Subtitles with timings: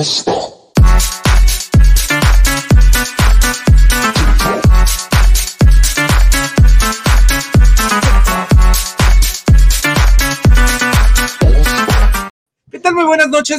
[0.00, 0.29] Yes.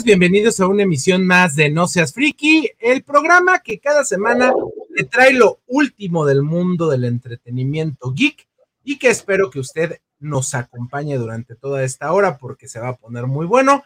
[0.04, 4.54] Bienvenidos a una emisión más de No Seas Friki, el programa que cada semana
[4.90, 8.48] le trae lo último del mundo del entretenimiento geek
[8.84, 12.96] y que espero que usted nos acompañe durante toda esta hora porque se va a
[12.96, 13.84] poner muy bueno.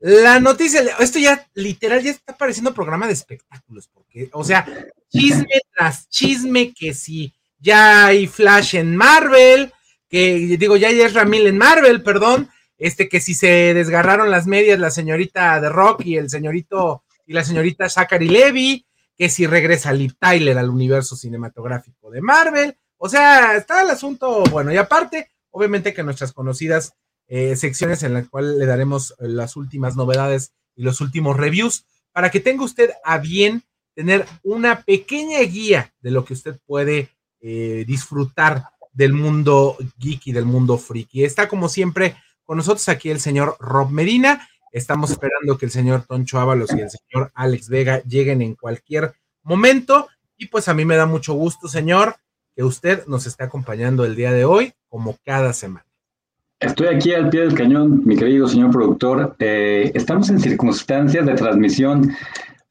[0.00, 4.66] La noticia, esto ya literal ya está pareciendo programa de espectáculos, porque, o sea,
[5.08, 9.72] chisme tras chisme, que si ya hay Flash en Marvel,
[10.10, 14.46] que digo, ya hay Ezra Mil en Marvel, perdón, este que si se desgarraron las
[14.46, 19.46] medias la señorita de Rock y el señorito y la señorita Zachary Levy, que si
[19.46, 24.76] regresa Liv Tyler al universo cinematográfico de Marvel, o sea, está el asunto bueno, y
[24.76, 26.94] aparte, obviamente que nuestras conocidas
[27.28, 32.30] eh, secciones en las cuales le daremos las últimas novedades y los últimos reviews, para
[32.30, 33.62] que tenga usted a bien
[33.94, 37.08] tener una pequeña guía de lo que usted puede
[37.40, 41.24] eh, disfrutar del mundo geek y del mundo friki.
[41.24, 44.48] Está como siempre con nosotros aquí el señor Rob Medina.
[44.72, 49.14] Estamos esperando que el señor Toncho Ábalos y el señor Alex Vega lleguen en cualquier
[49.42, 50.08] momento.
[50.36, 52.16] Y pues a mí me da mucho gusto, señor,
[52.56, 55.86] que usted nos esté acompañando el día de hoy, como cada semana.
[56.58, 59.36] Estoy aquí al pie del cañón, mi querido señor productor.
[59.38, 62.14] Eh, estamos en circunstancias de transmisión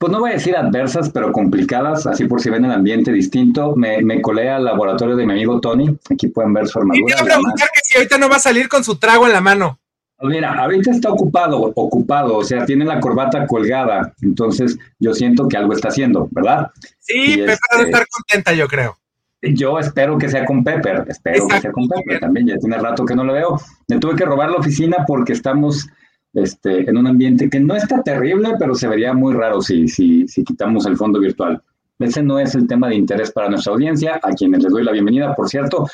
[0.03, 3.73] pues no voy a decir adversas, pero complicadas, así por si ven el ambiente distinto.
[3.77, 7.15] Me, me colé al laboratorio de mi amigo Tony, aquí pueden ver su armadura.
[7.15, 9.79] Y te preguntar que ahorita no va a salir con su trago en la mano.
[10.21, 15.57] Mira, ahorita está ocupado, ocupado, o sea, tiene la corbata colgada, entonces yo siento que
[15.57, 16.71] algo está haciendo, ¿verdad?
[16.99, 18.97] Sí, Pepper debe estar contenta, yo creo.
[19.41, 23.03] Yo espero que sea con Pepper, espero que sea con Pepper también, ya tiene rato
[23.03, 23.59] que no lo veo.
[23.89, 25.89] Me tuve que robar la oficina porque estamos
[26.33, 30.25] este, en un ambiente que no está terrible, pero se vería muy raro si, si,
[30.29, 31.61] si quitamos el fondo virtual.
[31.99, 34.91] Ese no es el tema de interés para nuestra audiencia, a quienes les doy la
[34.91, 35.87] bienvenida, por cierto.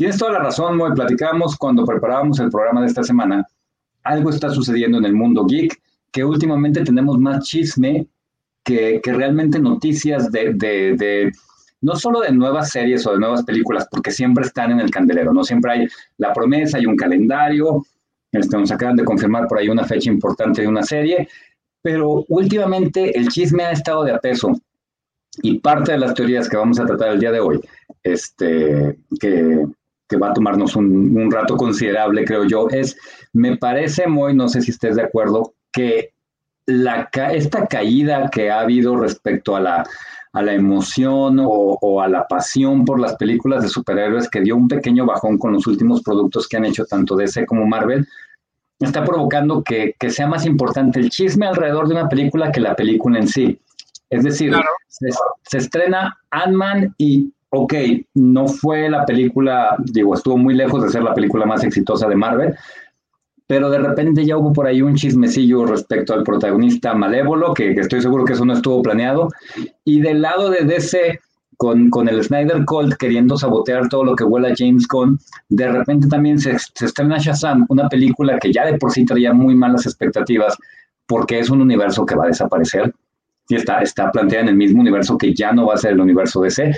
[0.00, 3.46] Tienes toda la razón, muy platicábamos cuando preparábamos el programa de esta semana.
[4.02, 5.78] Algo está sucediendo en el mundo geek,
[6.10, 8.06] que últimamente tenemos más chisme
[8.64, 11.30] que, que realmente noticias de, de,
[11.82, 15.34] no solo de nuevas series o de nuevas películas, porque siempre están en el candelero,
[15.34, 15.44] ¿no?
[15.44, 17.84] Siempre hay la promesa, hay un calendario,
[18.32, 21.28] este, nos acaban de confirmar por ahí una fecha importante de una serie,
[21.82, 24.50] pero últimamente el chisme ha estado de a peso
[25.42, 27.60] y parte de las teorías que vamos a tratar el día de hoy,
[28.02, 29.66] este, que,
[30.10, 32.98] que va a tomarnos un, un, rato considerable, creo yo, es,
[33.32, 36.12] me parece muy, no sé si estés de acuerdo, que
[36.66, 39.86] la, esta caída que ha habido respecto a la,
[40.32, 41.46] a la emoción o,
[41.80, 45.52] o, a la pasión por las películas de superhéroes que dio un pequeño bajón con
[45.52, 48.06] los últimos productos que han hecho tanto DC como Marvel,
[48.80, 52.74] está provocando que, que sea más importante el chisme alrededor de una película que la
[52.74, 53.60] película en sí.
[54.08, 54.68] Es decir, claro.
[54.88, 55.08] se,
[55.42, 57.74] se, estrena Ant-Man y, ok,
[58.14, 62.16] no fue la película, digo, estuvo muy lejos de ser la película más exitosa de
[62.16, 62.54] Marvel,
[63.46, 68.00] pero de repente ya hubo por ahí un chismecillo respecto al protagonista malévolo, que, estoy
[68.00, 69.28] seguro que eso no estuvo planeado,
[69.84, 71.18] y del lado de DC,
[71.56, 75.18] con, con, el Snyder Cult queriendo sabotear todo lo que huele a James Gunn,
[75.48, 79.32] de repente también se, se, estrena Shazam, una película que ya de por sí traía
[79.32, 80.56] muy malas expectativas,
[81.06, 82.94] porque es un universo que va a desaparecer,
[83.48, 86.00] y está, está planteada en el mismo universo que ya no va a ser el
[86.00, 86.72] universo DC,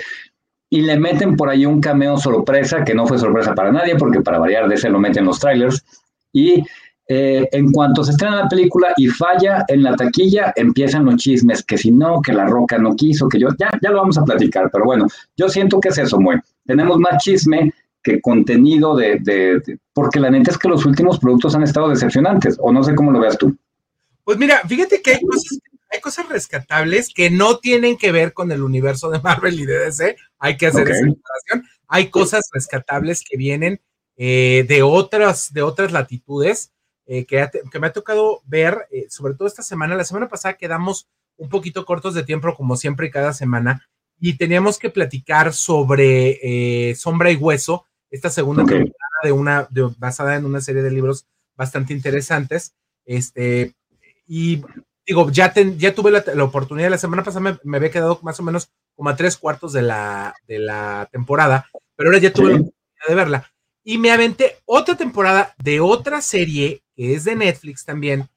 [0.73, 4.21] y le meten por ahí un cameo sorpresa, que no fue sorpresa para nadie, porque
[4.21, 5.85] para variar DC lo meten los trailers,
[6.31, 6.63] y
[7.07, 11.61] eh, en cuanto se estrena la película y falla en la taquilla, empiezan los chismes,
[11.63, 14.25] que si no, que la roca no quiso, que yo, ya, ya lo vamos a
[14.25, 15.05] platicar, pero bueno,
[15.37, 16.37] yo siento que es eso, muy.
[16.65, 21.19] Tenemos más chisme que contenido de, de, de, porque la neta es que los últimos
[21.19, 23.55] productos han estado decepcionantes, o no sé cómo lo veas tú.
[24.23, 25.59] Pues mira, fíjate que hay cosas,
[25.93, 29.77] hay cosas rescatables que no tienen que ver con el universo de Marvel y de
[29.77, 30.93] DC, hay que hacer okay.
[30.93, 31.63] esa comparación.
[31.87, 33.79] Hay cosas rescatables que vienen
[34.17, 36.73] eh, de, otras, de otras latitudes
[37.05, 39.95] eh, que, que, me ha tocado ver, eh, sobre todo esta semana.
[39.95, 41.07] La semana pasada quedamos
[41.37, 43.87] un poquito cortos de tiempo, como siempre, cada semana,
[44.19, 48.77] y teníamos que platicar sobre Sombra y Hueso, esta segunda okay.
[48.77, 52.73] temporada de una, de, basada en una serie de libros bastante interesantes.
[53.05, 53.75] Este,
[54.25, 54.63] y
[55.05, 58.19] digo, ya, ten, ya tuve la, la, oportunidad, la semana pasada me, me, había quedado
[58.23, 62.31] más o menos como a tres cuartos de la, de la temporada, pero ahora ya
[62.31, 62.51] tuve sí.
[62.53, 63.53] la oportunidad de verla
[63.83, 68.29] y me aventé otra temporada de otra serie que es de Netflix también,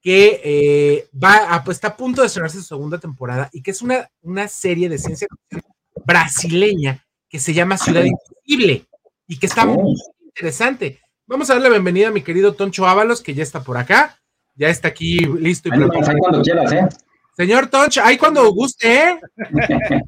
[0.00, 3.70] que eh, va a, pues, está a punto de estrenarse su segunda temporada y que
[3.70, 5.62] es una, una serie de ciencia ficción
[6.04, 8.86] brasileña que se llama Ciudad Invisible
[9.26, 11.00] y que está muy interesante.
[11.26, 14.21] Vamos a darle la bienvenida a mi querido Toncho Ábalos, que ya está por acá,
[14.56, 16.18] ya está aquí listo y preparado.
[16.18, 16.88] cuando quieras, ¿eh?
[17.36, 19.20] Señor Toncho, ahí cuando guste, ¿eh?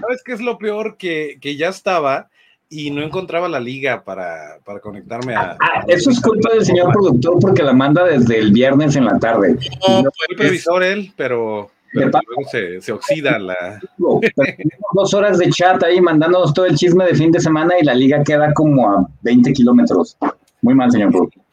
[0.00, 0.96] ¿Sabes qué es lo peor?
[0.96, 2.30] Que, que ya estaba
[2.70, 6.92] y no encontraba la liga para, para conectarme a, ah, Eso es culpa del señor
[6.92, 9.58] productor porque la manda desde el viernes en la tarde.
[9.88, 12.12] No, fue el previsor él, pero, luego
[12.50, 13.80] se, se, oxida la.
[13.98, 17.94] Dos horas de chat ahí mandándonos todo el chisme de fin de semana y la
[17.94, 20.16] liga queda como a 20 kilómetros.
[20.60, 21.47] Muy mal, señor productor.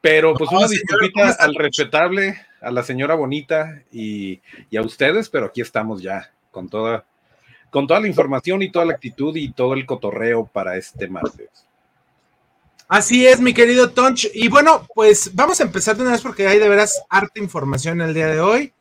[0.00, 5.46] Pero pues una disculpita al respetable, a la señora bonita y, y a ustedes, pero
[5.46, 7.04] aquí estamos ya con toda
[7.70, 11.48] con toda la información y toda la actitud y todo el cotorreo para este martes.
[12.88, 14.28] Así es, mi querido Tonch.
[14.34, 18.00] Y bueno, pues vamos a empezar de una vez porque hay de veras harta información
[18.00, 18.72] el día de hoy.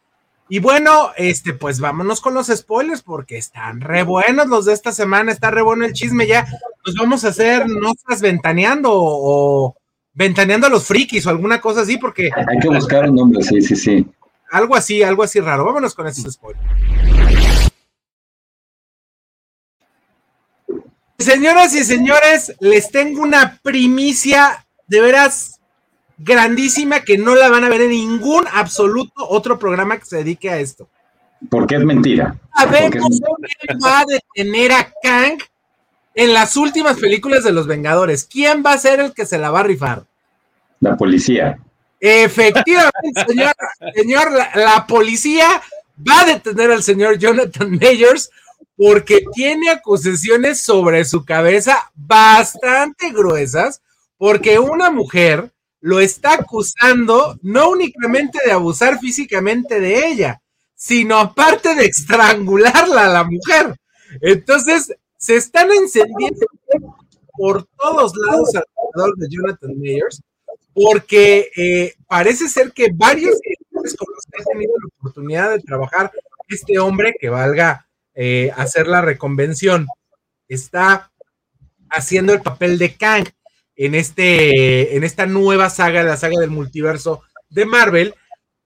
[0.51, 4.91] Y bueno, este, pues vámonos con los spoilers porque están re buenos los de esta
[4.91, 6.47] semana, está re bueno el chisme ya.
[6.83, 9.75] Nos vamos a hacer no estás ventaneando o,
[10.19, 12.29] ventaneando a los frikis o alguna cosa así porque...
[12.35, 14.05] Hay que buscar un nombre, sí, sí, sí.
[14.51, 15.63] Algo así, algo así raro.
[15.63, 16.61] Vámonos con esos spoilers.
[21.17, 25.61] Señoras y señores, les tengo una primicia de veras
[26.17, 30.49] grandísima que no la van a ver en ningún absoluto otro programa que se dedique
[30.49, 30.89] a esto.
[31.49, 32.35] Porque es mentira.
[32.57, 33.21] Sabemos
[33.61, 35.39] quién va a detener a Kang
[36.13, 38.25] en las últimas películas de los Vengadores.
[38.25, 40.08] ¿Quién va a ser el que se la va a rifar?
[40.79, 41.59] La policía.
[41.99, 42.91] Efectivamente,
[43.27, 43.53] señor,
[43.93, 45.61] señor la, la policía
[45.97, 48.29] va a detener al señor Jonathan Majors
[48.77, 53.81] porque tiene acusaciones sobre su cabeza bastante gruesas,
[54.17, 60.41] porque una mujer lo está acusando no únicamente de abusar físicamente de ella,
[60.75, 63.75] sino aparte de estrangularla a la mujer.
[64.21, 66.45] Entonces, se están encendiendo
[67.33, 70.21] por todos lados alrededor de Jonathan Mayers,
[70.73, 75.59] porque eh, parece ser que varios directores con los que ha tenido la oportunidad de
[75.59, 76.11] trabajar
[76.47, 79.87] este hombre que valga eh, hacer la reconvención.
[80.47, 81.11] Está
[81.89, 83.27] haciendo el papel de Kang
[83.75, 88.13] en, este, en esta nueva saga, la saga del multiverso de Marvel.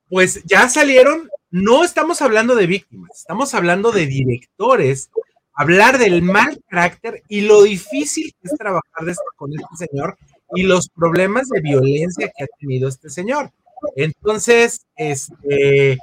[0.10, 5.10] Pues ya salieron, no estamos hablando de víctimas, estamos hablando de directores,
[5.54, 10.18] hablar del mal carácter y lo difícil que es trabajar este, con este señor
[10.56, 13.52] y los problemas de violencia que ha tenido este señor.
[13.96, 15.98] Entonces, este,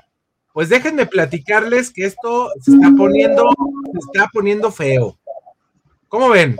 [0.52, 3.50] pues déjenme platicarles que esto se está poniendo,
[3.93, 5.17] se está poniendo feo.
[6.08, 6.58] ¿Cómo ven?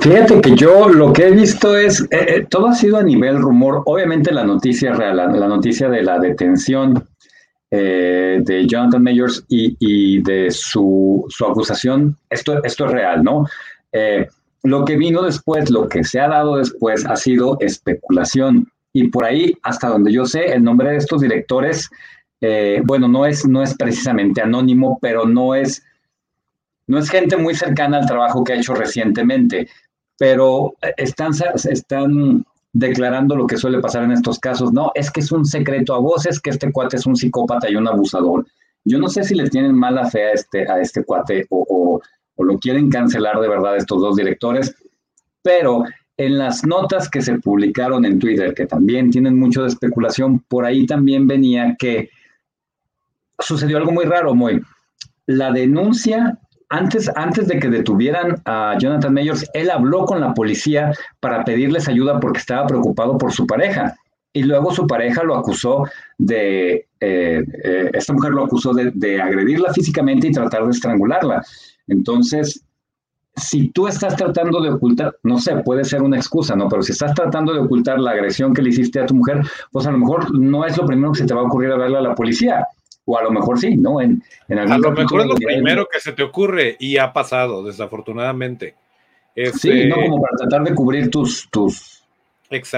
[0.00, 3.40] Fíjate que yo lo que he visto es, eh, eh, todo ha sido a nivel
[3.40, 7.08] rumor, obviamente la noticia real, la, noticia de la detención
[7.70, 13.46] eh, de Jonathan Mayors y, de su, su, acusación, esto, esto es real, ¿no?
[14.62, 18.70] Lo que vino después, lo que se ha dado después ha sido especulación.
[18.92, 21.90] Y por ahí, hasta donde yo sé, el nombre de estos directores
[22.40, 25.82] eh, bueno, no es, no es precisamente anónimo, pero no es,
[26.86, 29.68] no es gente muy cercana al trabajo que ha hecho recientemente,
[30.18, 31.32] pero están,
[31.68, 34.72] están declarando lo que suele pasar en estos casos.
[34.72, 37.76] No, es que es un secreto a voces que este cuate es un psicópata y
[37.76, 38.46] un abusador.
[38.84, 42.00] Yo no sé si le tienen mala fe a este, a este cuate o
[42.44, 44.74] lo quieren cancelar de verdad estos dos directores,
[45.42, 45.84] pero
[46.16, 50.64] en las notas que se publicaron en Twitter, que también tienen mucho de especulación, por
[50.64, 52.10] ahí también venía que
[53.38, 54.62] sucedió algo muy raro, muy.
[55.26, 56.38] La denuncia,
[56.70, 61.88] antes, antes de que detuvieran a Jonathan Mayors, él habló con la policía para pedirles
[61.88, 63.94] ayuda porque estaba preocupado por su pareja.
[64.32, 65.84] Y luego su pareja lo acusó
[66.18, 71.42] de, eh, eh, esta mujer lo acusó de, de agredirla físicamente y tratar de estrangularla.
[71.88, 72.64] Entonces,
[73.36, 76.68] si tú estás tratando de ocultar, no sé, puede ser una excusa, ¿no?
[76.68, 79.86] Pero si estás tratando de ocultar la agresión que le hiciste a tu mujer, pues
[79.86, 81.98] a lo mejor no es lo primero que se te va a ocurrir a verle
[81.98, 82.66] a la policía.
[83.04, 84.00] O a lo mejor sí, ¿no?
[84.00, 87.62] En, en a lo mejor es lo primero que se te ocurre y ha pasado,
[87.62, 88.74] desafortunadamente.
[89.34, 92.04] sí, no este como para tratar de cubrir tus, tus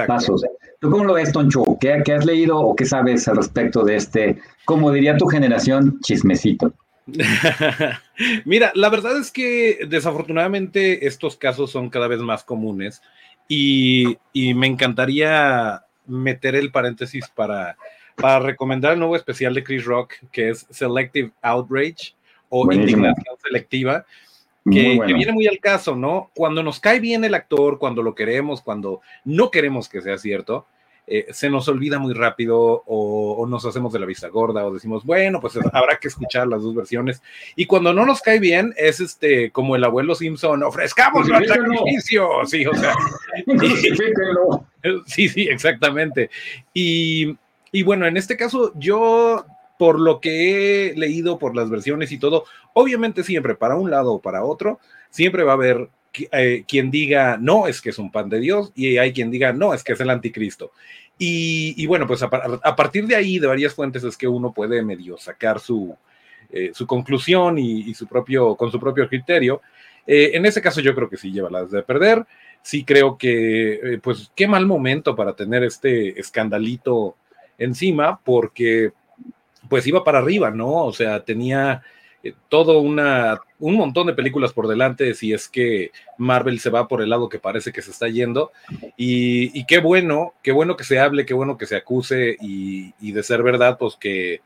[0.07, 0.45] pasos.
[0.81, 1.65] ¿Tú cómo lo ves, Toncho?
[1.81, 5.99] ¿Qué, ¿Qué has leído o qué sabes al respecto de este, como diría tu generación,
[6.03, 6.73] chismecito?
[8.45, 13.03] Mira, la verdad es que desafortunadamente estos casos son cada vez más comunes
[13.49, 17.77] y, y me encantaría meter el paréntesis para
[18.19, 22.15] para recomendar el nuevo especial de Chris Rock, que es Selective Outrage
[22.49, 24.05] o Indignación Selectiva,
[24.71, 26.31] que, viene muy al caso, ¿no?
[26.35, 30.67] Cuando nos cae bien el actor, cuando lo queremos, cuando no queremos que sea cierto,
[31.11, 35.05] eh, se nos olvida muy rápido o, nos hacemos de la vista gorda o decimos,
[35.05, 37.23] bueno, pues habrá que escuchar las dos versiones.
[37.57, 42.29] Y cuando no nos cae bien, es este como el abuelo Simpson, ofrezcamos el sacrificio.
[42.47, 42.95] Sí, o sea.
[45.07, 46.31] sí, sí, exactamente.
[46.75, 47.37] Y,
[47.73, 49.47] y bueno, en este caso, yo
[49.79, 54.15] por lo que he leído, por las versiones y todo, obviamente siempre para un lado
[54.15, 55.89] o para otro, siempre va a haber
[56.33, 59.53] eh, quien diga no, es que es un pan de Dios, y hay quien diga
[59.53, 60.73] no, es que es el anticristo.
[61.21, 65.19] Y, bueno, pues a, partir de ahí, de varias fuentes, es que uno puede medio
[65.19, 65.97] sacar su,
[66.53, 69.61] eh, su conclusión y, su propio, con su propio criterio.
[70.07, 72.25] Eh, en ese caso yo creo que sí lleva las de perder.
[72.63, 77.17] Sí creo que, pues, qué mal momento para tener este escandalito
[77.59, 78.93] encima, porque
[79.69, 80.85] pues iba para arriba, ¿no?
[80.85, 81.83] O sea, tenía
[82.23, 86.89] eh, todo una, un montón de películas por delante si es que Marvel se va
[86.89, 88.53] por el lado que parece que se está yendo.
[88.97, 93.13] Y, qué bueno, qué bueno que se hable, qué bueno que se acuse y, y
[93.13, 94.41] de ser verdad, pues que,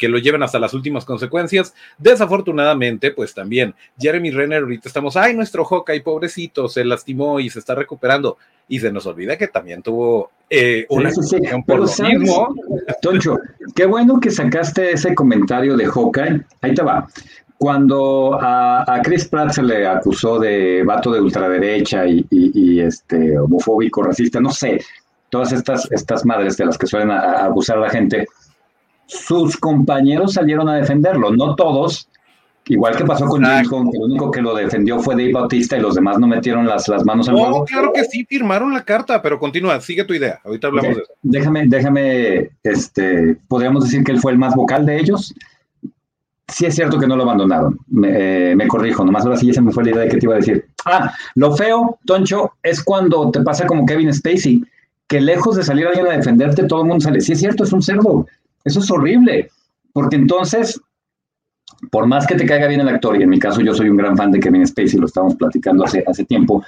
[0.00, 1.74] que lo lleven hasta las últimas consecuencias.
[1.98, 7.58] Desafortunadamente, pues también Jeremy Renner, ahorita estamos, ay, nuestro Hawkeye, pobrecito, se lastimó y se
[7.58, 8.38] está recuperando.
[8.66, 12.54] Y se nos olvida que también tuvo eh, una sí, por lo mismo.
[13.02, 13.36] Toncho,
[13.74, 16.40] qué bueno que sacaste ese comentario de Hawkeye.
[16.62, 17.06] Ahí te va.
[17.58, 24.40] Cuando a, Chris Pratt se le acusó de vato de ultraderecha y, este homofóbico, racista,
[24.40, 24.80] no sé,
[25.28, 28.26] todas estas, estas madres de las que suelen abusar a la gente,
[29.10, 32.08] sus compañeros salieron a defenderlo, no todos,
[32.66, 35.80] igual que pasó con James Gunn, el único que lo defendió fue Dave Bautista y
[35.80, 37.58] los demás no metieron las, las manos al fuego.
[37.58, 41.02] No, claro que sí, firmaron la carta, pero continúa, sigue tu idea, ahorita hablamos de
[41.02, 41.12] eso.
[41.22, 45.34] Déjame, déjame, este, podríamos decir que él fue el más vocal de ellos.
[46.46, 49.54] Sí es cierto que no lo abandonaron, me, eh, me corrijo, nomás ahora sí ya
[49.54, 50.66] se me fue la idea de que te iba a decir.
[50.84, 54.64] Ah, lo feo, Toncho, es cuando te pasa como Kevin Spacey,
[55.06, 57.20] que lejos de salir alguien a defenderte, todo el mundo sale.
[57.20, 58.26] Sí es cierto, es un cerdo
[58.64, 59.50] eso es horrible,
[59.92, 60.80] porque entonces,
[61.90, 63.96] por más que te caiga bien el actor, y en mi caso yo soy un
[63.96, 66.64] gran fan de Kevin Spacey, lo estábamos platicando hace, hace tiempo,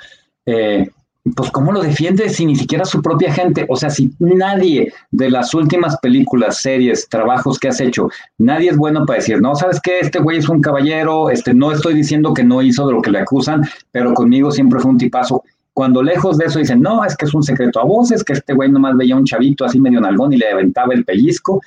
[0.46, 0.88] eh,
[1.36, 3.64] pues ¿cómo lo defiende si ni siquiera su propia gente?
[3.68, 8.08] O sea, si nadie de las últimas películas, series, trabajos que has hecho,
[8.38, 11.70] nadie es bueno para decir, no, sabes qué, este güey es un caballero, este, no
[11.70, 14.98] estoy diciendo que no hizo de lo que le acusan, pero conmigo siempre fue un
[14.98, 15.44] tipazo.
[15.74, 18.52] Cuando lejos de eso dicen, no, es que es un secreto a voces, que este
[18.52, 21.62] güey nomás veía un chavito así medio nalgón y le aventaba el pellizco,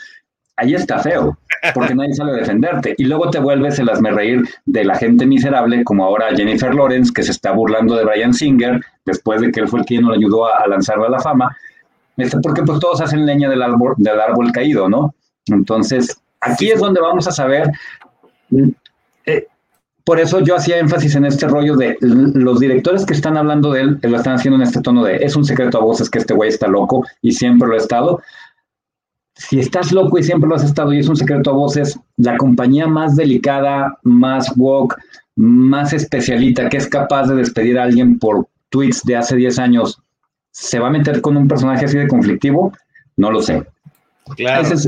[0.58, 1.38] ahí está feo,
[1.74, 2.96] porque nadie sabe defenderte.
[2.98, 7.24] Y luego te vuelves el reír de la gente miserable, como ahora Jennifer Lawrence, que
[7.24, 10.46] se está burlando de Brian Singer, después de que él fue el quien lo ayudó
[10.46, 11.56] a, lanzarlo a la fama,
[12.18, 15.14] este, porque pues todos hacen leña del árbol, del árbol caído, ¿no?
[15.48, 17.72] Entonces, aquí es donde vamos a saber
[19.26, 19.48] eh,
[20.06, 23.82] por eso yo hacía énfasis en este rollo de los directores que están hablando de
[23.82, 26.36] él, lo están haciendo en este tono de es un secreto a voces que este
[26.36, 28.22] güey está loco y siempre lo ha estado.
[29.34, 32.38] Si estás loco y siempre lo has estado y es un secreto a voces, la
[32.38, 34.96] compañía más delicada, más woke,
[35.36, 40.00] más especialita, que es capaz de despedir a alguien por tweets de hace 10 años,
[40.52, 42.72] ¿se va a meter con un personaje así de conflictivo?
[43.18, 43.66] No lo sé.
[44.36, 44.62] Claro.
[44.62, 44.86] Ese es,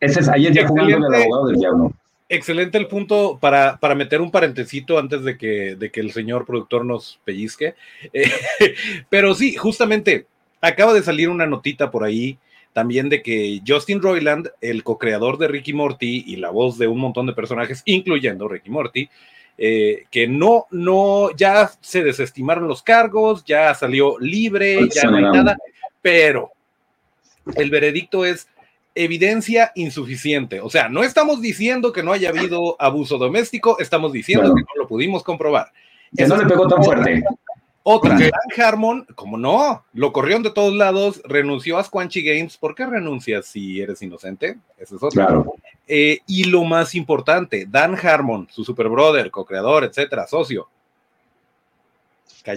[0.00, 1.92] ese es, ahí es ya jugando el abogado del diablo
[2.28, 6.44] excelente el punto para, para, meter un parentecito antes de que, de que el señor
[6.46, 7.74] productor nos pellizque.
[8.12, 8.30] Eh,
[9.08, 10.26] pero sí, justamente
[10.60, 12.38] acaba de salir una notita por ahí
[12.72, 16.98] también de que Justin Roiland, el co-creador de Ricky Morty y la voz de un
[16.98, 19.08] montón de personajes, incluyendo Ricky Morty,
[19.56, 25.22] eh, que no, no, ya se desestimaron los cargos, ya salió libre, ya no hay
[25.22, 25.56] nada,
[26.02, 26.50] pero
[27.54, 28.46] el veredicto es
[28.96, 30.60] evidencia insuficiente.
[30.60, 34.82] O sea, no estamos diciendo que no haya habido abuso doméstico, estamos diciendo que no
[34.82, 35.70] lo pudimos comprobar.
[36.16, 37.22] Que no le pegó tan fuerte.
[37.88, 42.56] Otra, Dan Harmon, como no, lo corrieron de todos lados, renunció a Squanchy Games.
[42.56, 44.58] ¿Por qué renuncias si eres inocente?
[44.76, 45.54] Eso es otro.
[45.86, 50.68] Eh, y lo más importante, Dan Harmon, su super brother, co-creador, etcétera, socio.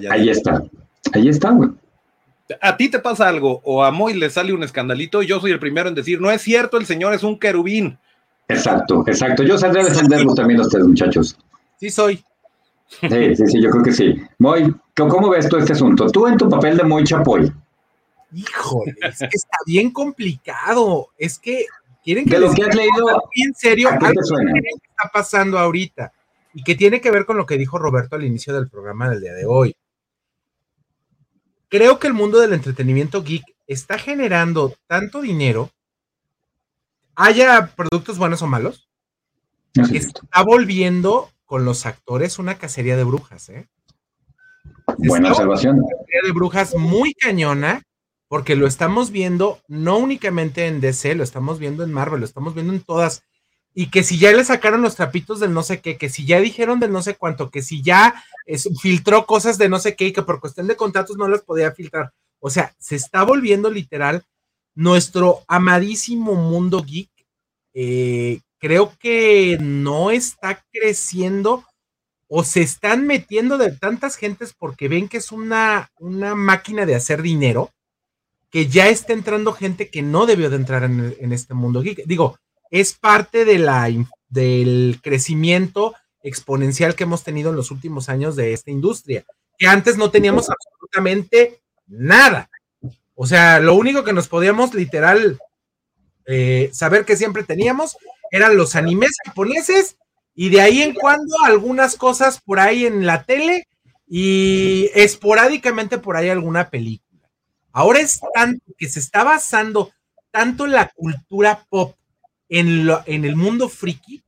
[0.09, 0.63] Ahí está.
[1.13, 1.69] Ahí está, güey
[2.61, 5.59] a ti te pasa algo o a Moy le sale un escandalito, yo soy el
[5.59, 7.97] primero en decir, no es cierto, el señor es un querubín.
[8.47, 9.43] Exacto, exacto.
[9.43, 11.37] Yo saldré a defenderlo también a ustedes, muchachos.
[11.79, 12.23] Sí, soy.
[12.87, 14.15] Sí, sí, sí, yo creo que sí.
[14.39, 16.09] Moy, ¿cómo ves tú este asunto?
[16.09, 17.51] Tú en tu papel de Moy Chapoy.
[18.33, 21.09] Híjole, es que está bien complicado.
[21.17, 21.65] Es que
[22.03, 22.31] quieren que.
[22.31, 23.29] De lo que has leído.
[23.35, 26.11] En serio, ¿qué está pasando ahorita?
[26.55, 29.21] Y que tiene que ver con lo que dijo Roberto al inicio del programa del
[29.21, 29.75] día de hoy
[31.69, 35.71] creo que el mundo del entretenimiento geek está generando tanto dinero,
[37.15, 38.89] haya productos buenos o malos,
[39.73, 43.67] que está volviendo con los actores una cacería de brujas, ¿eh?
[44.97, 45.77] Buena observación.
[45.77, 47.83] Una cacería de brujas muy cañona
[48.27, 52.53] porque lo estamos viendo no únicamente en DC, lo estamos viendo en Marvel, lo estamos
[52.53, 53.23] viendo en todas.
[53.73, 56.39] Y que si ya le sacaron los trapitos del no sé qué, que si ya
[56.39, 58.23] dijeron del no sé cuánto, que si ya
[58.81, 61.71] filtró cosas de no sé qué y que por cuestión de contratos no las podía
[61.71, 62.11] filtrar.
[62.39, 64.23] O sea, se está volviendo literal
[64.75, 67.11] nuestro amadísimo mundo geek.
[67.73, 71.65] Eh, creo que no está creciendo
[72.27, 76.95] o se están metiendo de tantas gentes porque ven que es una, una máquina de
[76.95, 77.71] hacer dinero,
[78.51, 82.05] que ya está entrando gente que no debió de entrar en, en este mundo geek.
[82.05, 82.37] Digo,
[82.69, 83.89] es parte de la,
[84.29, 89.25] del crecimiento exponencial que hemos tenido en los últimos años de esta industria,
[89.57, 92.49] que antes no teníamos absolutamente nada.
[93.15, 95.39] O sea, lo único que nos podíamos literal
[96.25, 97.97] eh, saber que siempre teníamos
[98.31, 99.97] eran los animes japoneses
[100.35, 103.67] y de ahí en cuando algunas cosas por ahí en la tele
[104.07, 107.29] y esporádicamente por ahí alguna película.
[107.71, 109.91] Ahora es tanto que se está basando
[110.31, 111.98] tanto la cultura pop
[112.49, 114.23] en, lo, en el mundo friki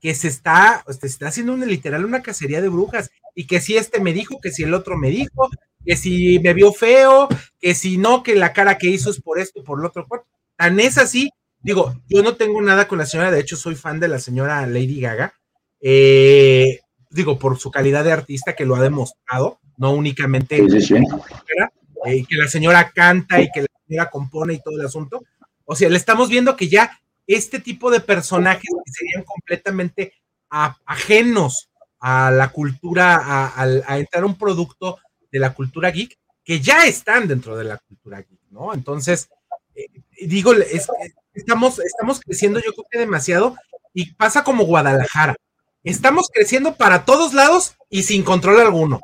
[0.00, 3.76] que se está, se está haciendo una, literal una cacería de brujas y que si
[3.76, 5.48] este me dijo, que si el otro me dijo,
[5.84, 7.28] que si me vio feo,
[7.60, 10.06] que si no, que la cara que hizo es por esto, por lo otro.
[10.56, 11.30] Tan es así,
[11.60, 14.66] digo, yo no tengo nada con la señora, de hecho soy fan de la señora
[14.66, 15.34] Lady Gaga,
[15.80, 16.80] eh,
[17.10, 22.48] digo, por su calidad de artista que lo ha demostrado, no únicamente eh, que la
[22.48, 25.22] señora canta y que la señora compone y todo el asunto.
[25.64, 30.12] O sea, le estamos viendo que ya este tipo de personajes que serían completamente
[30.50, 34.98] ajenos a la cultura, a, entrar un producto
[35.32, 38.74] de la cultura geek, que ya están dentro de la cultura geek, ¿no?
[38.74, 39.28] Entonces,
[39.74, 39.86] eh,
[40.26, 40.52] digo,
[41.32, 43.56] estamos, estamos creciendo yo creo que demasiado
[43.92, 45.34] y pasa como Guadalajara.
[45.82, 49.00] Estamos creciendo para todos lados y sin control alguno.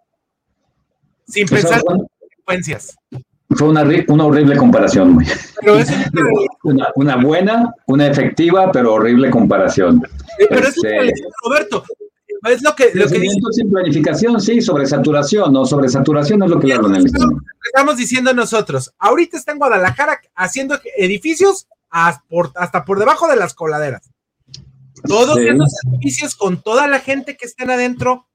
[1.27, 2.97] Sin pensar en consecuencias.
[3.57, 5.19] Fue una, una horrible comparación,
[6.63, 10.03] una, una, buena, una efectiva, pero horrible comparación.
[10.49, 11.85] Pero este, es Roberto.
[12.49, 13.39] Es lo que, lo que dice.
[13.51, 18.33] sin planificación, sí, sobre saturación, no, sobre saturación es lo que le hablan Estamos diciendo
[18.33, 24.11] nosotros, ahorita está en Guadalajara haciendo edificios hasta por, debajo de las coladeras.
[25.07, 28.27] Todos esos edificios con toda la gente que están adentro,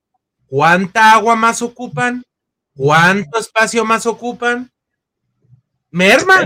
[0.45, 2.23] ¿cuánta agua más ocupan?
[2.75, 4.71] ¿Cuánto espacio más ocupan?
[5.95, 6.45] Merma.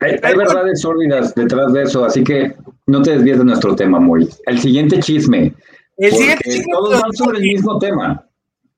[0.00, 4.26] Hay, verdades sórdidas detrás de eso, así que no te desvíes de nuestro tema, muy.
[4.46, 5.54] El siguiente chisme.
[5.98, 6.72] El siguiente chisme.
[6.72, 8.26] Todos van sobre el mismo tema.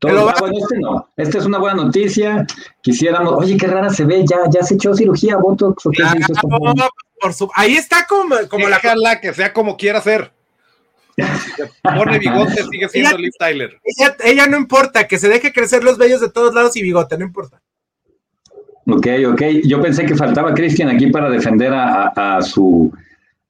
[0.00, 1.08] Todos, ah, bueno, este no.
[1.16, 2.44] Esta es una buena noticia.
[2.82, 5.86] Quisiéramos, oye, qué rara se ve, ya, ya se echó cirugía, Botox.
[5.86, 6.02] ¿o qué
[7.20, 9.20] por su, ahí está como, como la.
[9.20, 10.32] que sea como quiera ser.
[11.84, 13.78] Pone bigote, sigue siendo Liv Tyler.
[13.84, 17.16] Ella, ella no importa, que se deje crecer los vellos de todos lados y bigote,
[17.16, 17.62] no importa.
[18.92, 19.42] Ok, ok.
[19.64, 22.92] Yo pensé que faltaba Cristian aquí para defender a, su,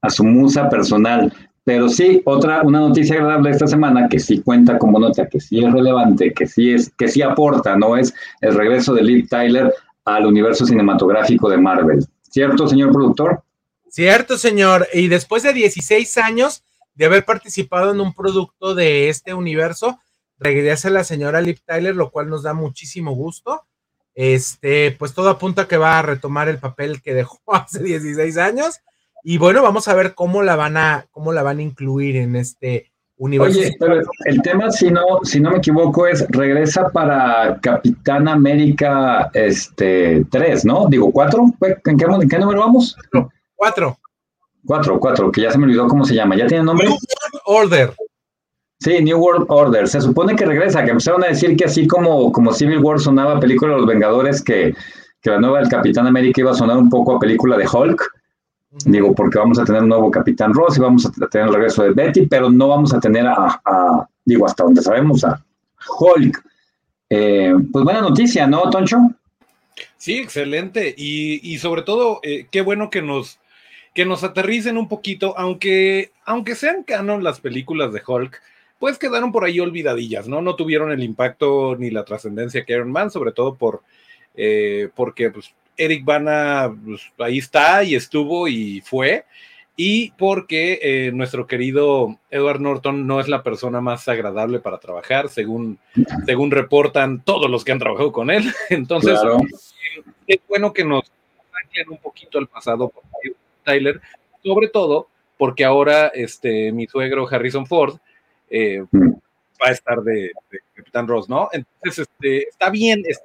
[0.00, 1.32] a su musa personal.
[1.64, 5.64] Pero sí, otra, una noticia agradable esta semana que sí cuenta como nota, que sí
[5.64, 7.96] es relevante, que sí es, que sí aporta, ¿no?
[7.96, 9.72] Es el regreso de Liv Tyler
[10.04, 12.06] al universo cinematográfico de Marvel.
[12.22, 13.42] ¿Cierto, señor productor?
[13.88, 14.86] Cierto, señor.
[14.92, 19.98] Y después de 16 años de haber participado en un producto de este universo,
[20.38, 23.62] regresa la señora Liv Tyler, lo cual nos da muchísimo gusto.
[24.14, 28.80] Este, pues todo apunta que va a retomar el papel que dejó hace 16 años.
[29.24, 32.34] Y bueno, vamos a ver cómo la van a, cómo la van a incluir en
[32.36, 33.60] este universo.
[33.60, 39.30] Oye, pero el tema, si no, si no me equivoco, es regresa para Capitán América
[39.32, 40.86] este 3, ¿no?
[40.88, 41.44] Digo, ¿cuatro?
[41.60, 42.96] ¿En qué, en qué número vamos?
[43.54, 43.96] Cuatro.
[44.64, 46.36] Cuatro, cuatro, que ya se me olvidó cómo se llama.
[46.36, 46.88] ¿Ya tiene nombre?
[47.44, 47.94] Order.
[48.82, 49.86] Sí, New World Order.
[49.86, 53.38] Se supone que regresa, que empezaron a decir que así como, como Civil War sonaba
[53.38, 54.74] película de los Vengadores, que,
[55.22, 58.02] la nueva del Capitán América iba a sonar un poco a película de Hulk.
[58.84, 61.84] Digo, porque vamos a tener un nuevo Capitán Ross y vamos a tener el regreso
[61.84, 65.40] de Betty, pero no vamos a tener a, digo, hasta donde sabemos, a
[66.00, 66.42] Hulk.
[67.08, 68.98] Eh, pues buena noticia, ¿no, Toncho?
[69.96, 70.92] Sí, excelente.
[70.98, 73.38] Y, sobre todo, eh, qué bueno que nos,
[73.94, 78.40] que nos aterricen un poquito, aunque, aunque sean canon las películas de Hulk,
[78.82, 80.42] pues quedaron por ahí olvidadillas, ¿no?
[80.42, 83.82] No tuvieron el impacto ni la trascendencia que Iron Man, sobre todo por,
[84.34, 89.24] eh, porque pues, Eric Bana pues, ahí está y estuvo y fue,
[89.76, 95.28] y porque eh, nuestro querido Edward Norton no es la persona más agradable para trabajar,
[95.28, 95.78] según,
[96.26, 98.52] según reportan todos los que han trabajado con él.
[98.68, 101.04] Entonces, eh, es bueno que nos
[101.52, 103.04] anclen un poquito al pasado por
[103.62, 104.00] Tyler,
[104.42, 105.06] sobre todo
[105.38, 108.00] porque ahora este, mi suegro Harrison Ford,
[108.52, 109.12] eh, mm.
[109.60, 110.30] va a estar de,
[110.74, 111.48] Capitán Ross, ¿no?
[111.52, 113.24] Entonces, este, está bien este,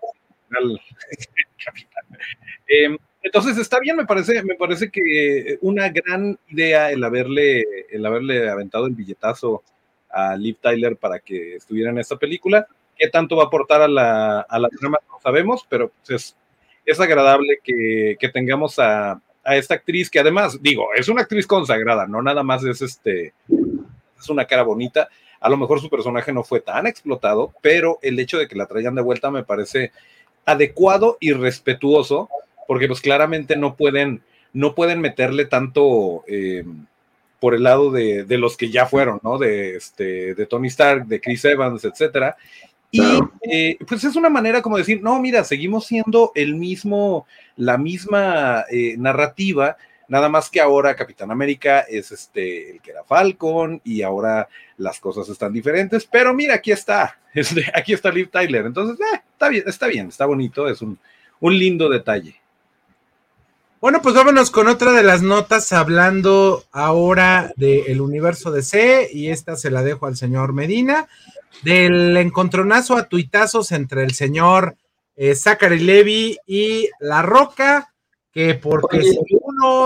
[1.64, 2.04] Capitán.
[2.68, 8.06] Em, Entonces está bien, me parece, me parece que una gran idea el haberle, el
[8.06, 9.64] haberle aventado el billetazo
[10.10, 12.66] a Liv Tyler para que estuviera en esta película.
[12.98, 14.98] ¿Qué tanto va a aportar a la, a la trama?
[15.12, 16.36] No sabemos, pero pues, es,
[16.86, 21.46] es agradable que, que tengamos a, a, esta actriz que además, digo, es una actriz
[21.46, 23.34] consagrada, no nada más es este,
[24.20, 25.10] es una cara bonita.
[25.40, 28.66] A lo mejor su personaje no fue tan explotado, pero el hecho de que la
[28.66, 29.92] traigan de vuelta me parece
[30.46, 32.30] adecuado y respetuoso,
[32.68, 34.22] porque pues claramente no pueden,
[34.54, 36.64] no pueden meterle tanto eh,
[37.40, 39.38] por el lado de, de, los que ya fueron, ¿no?
[39.38, 42.36] De, este, de Tony Stark, de Chris Evans, etcétera.
[42.90, 43.02] Y
[43.42, 47.28] eh, pues es una manera como decir, no, mira, seguimos siendo el mismo,
[47.58, 49.78] la misma eh, narrativa,
[50.08, 55.00] nada más que ahora Capitán América es este el que era Falcon y ahora las
[55.00, 59.50] cosas están diferentes, pero mira, aquí está, este, aquí está Liv Tyler, entonces eh, está
[59.50, 60.98] bien, está bien, está bonito, es un,
[61.40, 62.36] un lindo detalle.
[63.80, 69.56] Bueno, pues vámonos con otra de las notas hablando ahora del universo DC y esta
[69.56, 71.08] se la dejo al señor Medina,
[71.62, 74.78] del encontronazo a tuitazos entre el señor
[75.16, 77.94] eh, Zachary Levy y La Roca,
[78.32, 79.00] que porque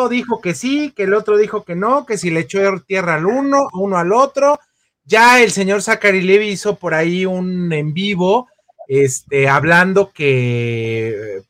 [0.10, 3.26] dijo que sí, que el otro dijo que no, que si le echó tierra al
[3.26, 4.60] uno, uno al otro,
[5.04, 8.48] ya el señor Zachary Levy hizo por ahí un en vivo,
[8.88, 11.42] este, hablando que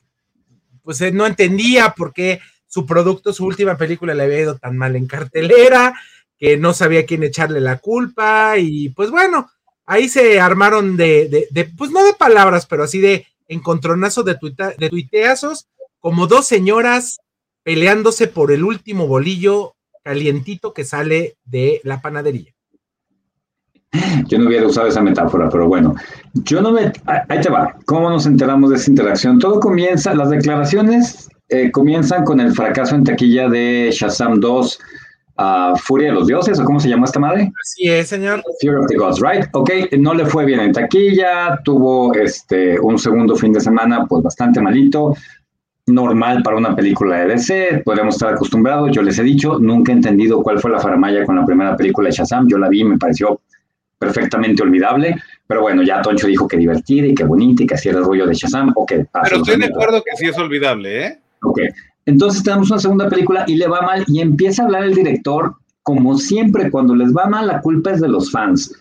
[0.83, 4.95] pues no entendía por qué su producto, su última película le había ido tan mal
[4.95, 5.93] en cartelera,
[6.37, 9.49] que no sabía quién echarle la culpa y pues bueno,
[9.85, 14.37] ahí se armaron de, de, pues no de palabras, pero así de encontronazo de,
[14.77, 15.67] de tuiteazos,
[15.99, 17.19] como dos señoras
[17.63, 22.51] peleándose por el último bolillo calientito que sale de la panadería.
[24.27, 25.95] Yo no hubiera usado esa metáfora, pero bueno,
[26.33, 26.93] yo no me...
[27.05, 29.37] Ahí te va, ¿cómo nos enteramos de esa interacción?
[29.37, 34.79] Todo comienza, las declaraciones eh, comienzan con el fracaso en taquilla de Shazam 2,
[35.37, 37.51] uh, Furia de los Dioses, o cómo se llama esta madre?
[37.61, 38.41] Así es, señor.
[38.61, 39.45] Fear of the Gods, right?
[39.51, 39.69] Ok,
[39.99, 44.61] no le fue bien en taquilla, tuvo este, un segundo fin de semana pues bastante
[44.61, 45.13] malito,
[45.93, 49.95] normal para una película de DC, podríamos estar acostumbrados, yo les he dicho, nunca he
[49.95, 52.97] entendido cuál fue la faramaya con la primera película de Shazam, yo la vi, me
[52.97, 53.41] pareció
[53.97, 57.91] perfectamente olvidable, pero bueno, ya Toncho dijo que divertida y que bonita y que hacía
[57.91, 58.93] el rollo de Shazam, ok.
[59.23, 61.19] Pero estoy de acuerdo que sí es olvidable, ¿eh?
[61.43, 61.59] Ok,
[62.05, 65.55] entonces tenemos una segunda película y le va mal y empieza a hablar el director,
[65.83, 68.73] como siempre, cuando les va mal la culpa es de los fans.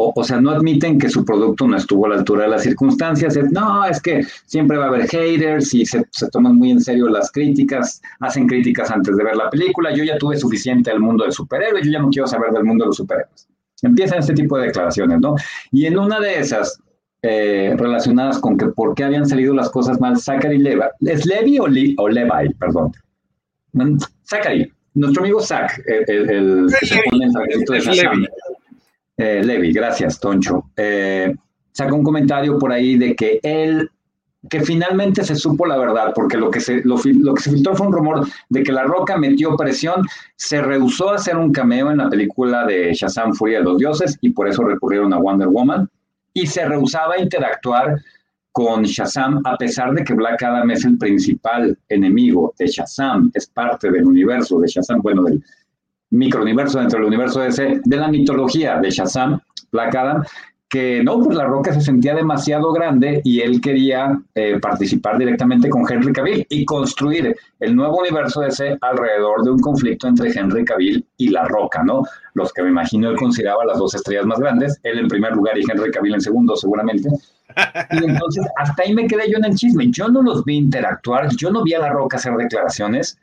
[0.00, 2.62] O, o, sea, no admiten que su producto no estuvo a la altura de las
[2.62, 3.36] circunstancias.
[3.36, 6.80] Es, no, es que siempre va a haber haters y se, se, toman muy en
[6.80, 9.92] serio las críticas, hacen críticas antes de ver la película.
[9.92, 12.84] Yo ya tuve suficiente del mundo de superhéroes, yo ya no quiero saber del mundo
[12.84, 13.48] de los superhéroes.
[13.82, 15.34] Empiezan este tipo de declaraciones, ¿no?
[15.72, 16.80] Y en una de esas,
[17.22, 21.58] eh, relacionadas con que por qué habían salido las cosas mal, Zachary Levi, ¿es Levi
[21.58, 22.54] o, Le, o Levi?
[22.56, 22.92] Perdón.
[24.24, 28.26] Zachary, nuestro amigo Zach, el, el, el que se pone en el de Shazam.
[29.18, 30.70] Eh, Levi, gracias, Toncho.
[30.76, 31.34] Eh,
[31.72, 33.90] saca un comentario por ahí de que él
[34.48, 37.88] que finalmente se supo la verdad, porque lo que, se, lo, que se filtró fue
[37.88, 41.98] un rumor de que La Roca metió presión, se rehusó a hacer un cameo en
[41.98, 45.90] la película de Shazam Furia de los Dioses y por eso recurrieron a Wonder Woman,
[46.32, 47.96] y se rehusaba a interactuar
[48.52, 53.46] con Shazam, a pesar de que Black Adam es el principal enemigo de Shazam, es
[53.48, 55.42] parte del universo de Shazam, bueno, del
[56.10, 59.40] microuniverso dentro del universo de, ese, de la mitología de Shazam,
[59.70, 60.24] Black Adam,
[60.68, 65.70] que no, pues la roca se sentía demasiado grande y él quería eh, participar directamente
[65.70, 70.30] con Henry Cavill y construir el nuevo universo de ese alrededor de un conflicto entre
[70.30, 72.02] Henry Cavill y la roca, ¿no?
[72.34, 75.56] Los que me imagino él consideraba las dos estrellas más grandes, él en primer lugar
[75.56, 77.08] y Henry Cavill en segundo seguramente.
[77.90, 81.34] Y entonces hasta ahí me quedé yo en el chisme, yo no los vi interactuar,
[81.34, 83.18] yo no vi a la roca hacer declaraciones,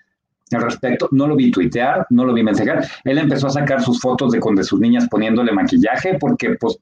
[0.51, 2.85] al respecto, no lo vi tuitear, no lo vi mensajear.
[3.03, 6.77] Él empezó a sacar sus fotos de con de sus niñas poniéndole maquillaje porque pues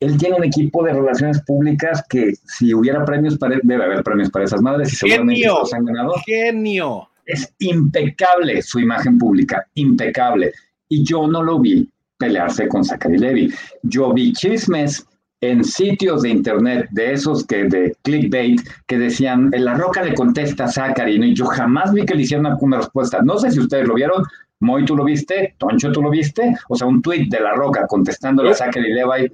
[0.00, 4.30] él tiene un equipo de relaciones públicas que si hubiera premios para debe haber premios
[4.30, 6.14] para esas madres y seguramente genio, han ganado.
[6.24, 7.08] Genio.
[7.26, 10.52] Es impecable su imagen pública, impecable.
[10.88, 13.52] Y yo no lo vi pelearse con Zachary Levy.
[13.82, 15.06] Yo vi chismes
[15.40, 20.14] en sitios de internet de esos que de clickbait que decían, en la roca le
[20.14, 23.20] contesta a Zachary, y yo jamás vi que le hicieran una respuesta.
[23.22, 24.24] No sé si ustedes lo vieron,
[24.60, 25.54] Moy, ¿tú lo viste?
[25.58, 26.56] Toncho, ¿tú lo viste?
[26.68, 29.32] O sea, un tweet de la roca contestándole a Zachary Levy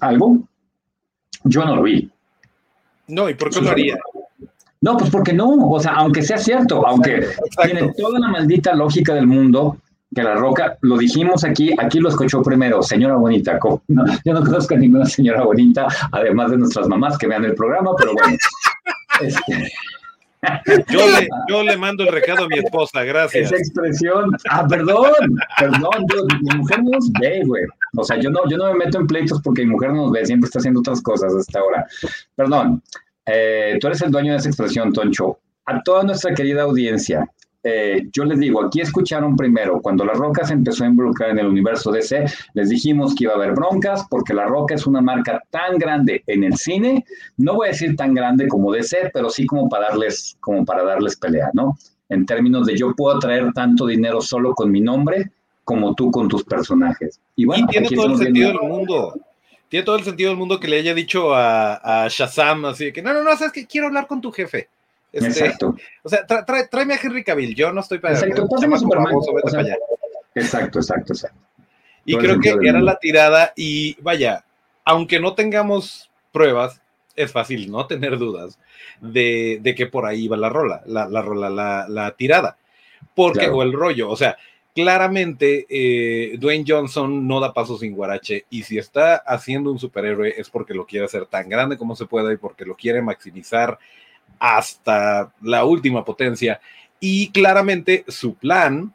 [0.00, 0.38] algo,
[1.44, 2.10] yo no lo vi.
[3.08, 3.96] No, ¿y por qué lo haría?
[4.80, 7.62] No, pues porque no, o sea, aunque sea cierto, aunque Exacto.
[7.62, 9.78] tiene toda la maldita lógica del mundo,
[10.16, 14.42] que la roca, lo dijimos aquí, aquí lo escuchó primero, señora bonita, no, yo no
[14.42, 18.34] conozco a ninguna señora bonita, además de nuestras mamás que vean el programa, pero bueno.
[19.20, 19.70] este,
[21.50, 23.52] Yo le, mando el recado a mi esposa, gracias.
[23.52, 25.12] Esa expresión, ah, perdón,
[25.58, 26.06] perdón,
[26.40, 27.64] mi mujer no nos ve, güey.
[27.98, 30.12] O sea, yo no, yo no me meto en pleitos porque mi mujer no nos
[30.12, 31.86] ve, siempre está haciendo otras cosas hasta ahora.
[32.34, 32.82] Perdón,
[33.26, 35.40] eh, tú eres el dueño de esa expresión, Toncho.
[35.66, 37.28] A toda nuestra querida audiencia,
[37.68, 41.40] eh, yo les digo, aquí escucharon primero, cuando La Roca se empezó a involucrar en
[41.40, 42.24] el universo DC,
[42.54, 46.22] les dijimos que iba a haber broncas porque La Roca es una marca tan grande
[46.28, 47.04] en el cine,
[47.38, 50.84] no voy a decir tan grande como DC, pero sí como para darles, como para
[50.84, 51.76] darles pelea, ¿no?
[52.08, 55.32] En términos de yo puedo traer tanto dinero solo con mi nombre
[55.64, 57.18] como tú con tus personajes.
[57.34, 59.12] Y, bueno, tiene todo el sentido del mundo.
[59.68, 63.02] Tiene todo el sentido del mundo que le haya dicho a, a Shazam, así que
[63.02, 64.68] no, no, no, sabes que quiero hablar con tu jefe.
[65.16, 65.74] Este, exacto.
[66.02, 68.18] O sea, tráeme a Henry Cavill, yo no estoy para.
[68.18, 68.46] Exacto,
[70.34, 71.40] exacto, exacto, exacto.
[72.04, 74.44] Y creo que era la tirada, y vaya,
[74.84, 76.82] aunque no tengamos pruebas,
[77.16, 78.58] es fácil no tener dudas
[79.00, 82.58] de, que por ahí va la rola, la, la rola, la, tirada.
[83.14, 84.36] Porque, o el rollo, o sea,
[84.74, 90.34] claramente eh, Dwayne Johnson no da paso sin guarache y si está haciendo un superhéroe
[90.36, 93.78] es porque lo quiere hacer tan grande como se pueda y porque lo quiere maximizar
[94.38, 96.60] hasta la última potencia.
[97.00, 98.92] Y claramente su plan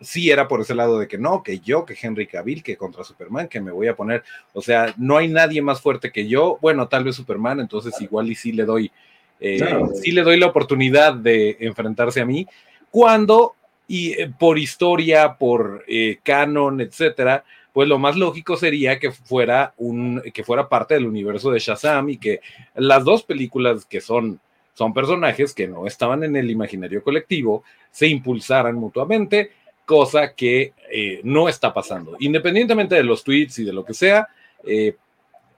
[0.00, 3.04] sí era por ese lado de que no, que yo, que Henry Cavill, que contra
[3.04, 6.58] Superman, que me voy a poner, o sea, no hay nadie más fuerte que yo,
[6.60, 8.92] bueno, tal vez Superman, entonces igual y sí le doy,
[9.40, 9.60] eh,
[10.00, 12.46] sí le doy la oportunidad de enfrentarse a mí,
[12.90, 13.54] cuando,
[13.88, 19.74] y eh, por historia, por eh, canon, etcétera, pues lo más lógico sería que fuera
[19.76, 22.40] un, que fuera parte del universo de Shazam y que
[22.74, 24.40] las dos películas que son
[24.78, 29.50] son personajes que no estaban en el imaginario colectivo, se impulsaran mutuamente,
[29.84, 32.16] cosa que eh, no está pasando.
[32.20, 34.28] Independientemente de los tweets y de lo que sea,
[34.62, 34.94] eh,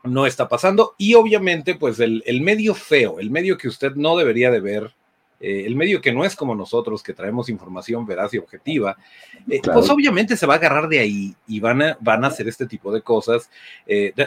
[0.04, 0.94] no está pasando.
[0.96, 4.94] Y obviamente, pues el, medio feo, el medio que usted no debería de ver,
[5.40, 8.96] eh, el medio que no es como nosotros, que traemos información veraz y objetiva,
[9.46, 12.66] pues obviamente se va a agarrar de ahí y van a, van a hacer este
[12.66, 13.50] tipo de cosas.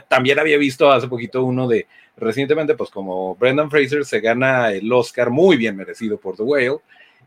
[0.07, 4.91] también había visto hace poquito uno de recientemente, pues como Brendan Fraser se gana el
[4.91, 6.77] Oscar muy bien merecido por The Whale,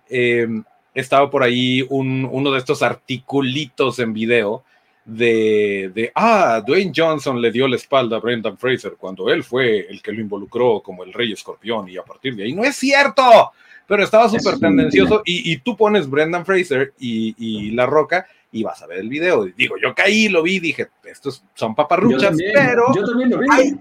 [0.09, 4.65] em, estaba por ahí uno de estos articulitos en video
[5.05, 9.87] de, de, ah, Dwayne Johnson le dio la espalda a Brendan Fraser cuando él fue
[9.89, 12.77] el que lo involucró como el rey escorpión y a partir de ahí, no es
[12.77, 13.53] cierto,
[13.87, 18.63] pero estaba súper tendencioso y, y, tú pones Brendan Fraser y, y La Roca y
[18.63, 19.45] vas a ver el video.
[19.57, 22.85] Digo, yo caí, lo vi, dije, estos son paparruchas, pero.
[22.95, 23.77] Yo también lo vi.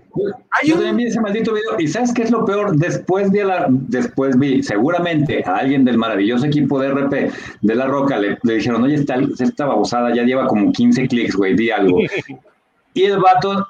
[0.65, 1.79] yo, también vi ese maldito video.
[1.79, 2.75] ¿Y sabes qué es lo peor?
[2.75, 7.85] Después vi, la, después vi, seguramente a alguien del maravilloso equipo de RP de La
[7.85, 11.99] Roca le, dijeron, oye, esta, esta babosada ya lleva como 15 clics, güey, di algo.
[12.93, 13.67] y el vato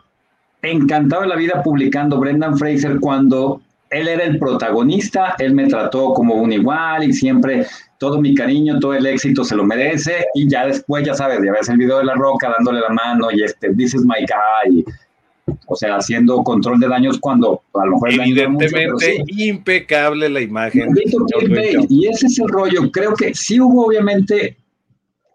[0.61, 3.61] encantado de la vida publicando Brendan Fraser cuando
[3.95, 7.65] él era el protagonista, él me trató como un igual y siempre
[7.97, 10.25] todo mi cariño, todo el éxito se lo merece.
[10.33, 13.29] Y ya después, ya sabes, ya ves el video de La Roca dándole la mano
[13.31, 14.83] y este, this is my guy,
[15.67, 18.13] o sea, haciendo control de daños cuando a lo mejor...
[18.13, 20.93] Evidentemente, impecable la imagen.
[21.89, 24.57] Y ese es el rollo, creo que sí hubo obviamente,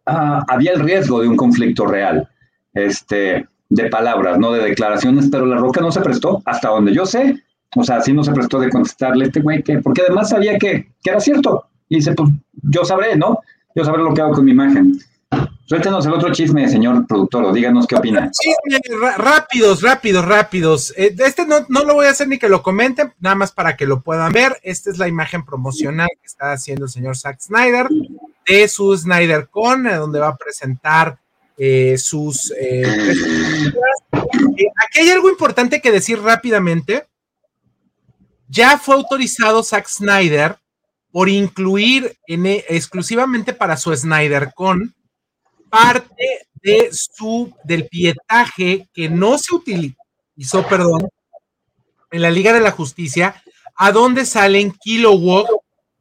[0.04, 2.28] ah, había el riesgo de un conflicto real,
[2.74, 7.06] este, de palabras, no de declaraciones, pero La Roca no se prestó, hasta donde yo
[7.06, 7.42] sé,
[7.76, 10.92] o sea, sí no se prestó de contestarle este güey, que, porque además sabía que,
[11.02, 11.66] que era cierto.
[11.88, 12.30] Y dice, pues
[12.62, 13.40] yo sabré, ¿no?
[13.74, 14.98] Yo sabré lo que hago con mi imagen.
[15.70, 18.28] Suéltenos el otro chisme, señor productor, o díganos qué opina.
[18.32, 18.80] Chisme,
[19.16, 20.92] rápidos, rápidos, rápidos.
[20.96, 23.76] Eh, este no, no, lo voy a hacer ni que lo comenten, nada más para
[23.76, 24.56] que lo puedan ver.
[24.64, 27.86] Esta es la imagen promocional que está haciendo el señor Zack Snyder
[28.48, 31.20] de su Snyder Con, eh, donde va a presentar
[31.56, 32.52] eh, sus...
[34.12, 37.06] aquí hay algo importante que decir rápidamente.
[38.50, 40.58] Ya fue autorizado Zack Snyder
[41.12, 44.92] por incluir e, exclusivamente para su Snyder Con
[45.70, 51.08] parte de su del pietaje que no se utilizó, perdón,
[52.10, 53.40] en la Liga de la Justicia,
[53.76, 55.46] a donde salen Kilowog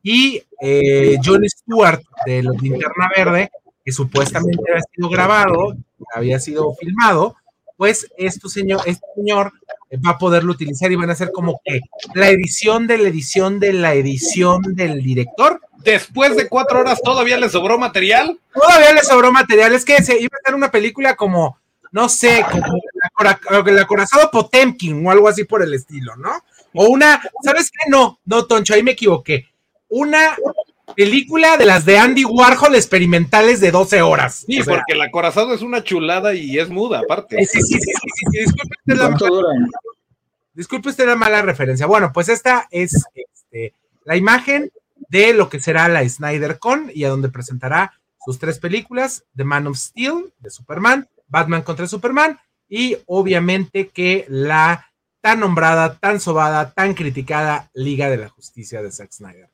[0.02, 3.52] y eh, John Stewart de los Linterna Verde,
[3.86, 5.78] que supuestamente había sido grabado,
[6.16, 7.36] había sido filmado,
[7.78, 9.54] pues esto señor, este señor
[9.98, 11.82] va a poderlo utilizar y van a ser como que
[12.14, 15.62] la edición de la edición de la edición del director.
[15.78, 18.40] Después de cuatro horas todavía le sobró material.
[18.54, 19.74] Todavía le sobró material.
[19.74, 21.58] Es que se iba a ser una película como,
[21.92, 26.32] no sé, como el acorazado Potemkin o algo así por el estilo, ¿no?
[26.74, 27.90] O una, ¿sabes qué?
[27.90, 29.48] No, no, Toncho, ahí me equivoqué.
[29.90, 30.38] Una
[30.96, 34.44] película de las de Andy Warhol experimentales de 12 horas.
[34.46, 37.38] Sí, porque el acorazado es una chulada y es muda, aparte.
[37.46, 37.92] Sí, sí, sí,
[38.32, 39.70] sí, Disculpe usted, la mala,
[40.54, 41.86] disculpe usted la mala referencia.
[41.86, 43.74] Bueno, pues esta es este,
[44.06, 44.72] la imagen
[45.10, 49.44] de lo que será la Snyder Con y a donde presentará sus tres películas, The
[49.44, 54.86] Man of Steel de Superman, Batman contra Superman y obviamente que la
[55.22, 59.49] tan nombrada, tan sobada, tan criticada Liga de la Justicia de Zack Snyder.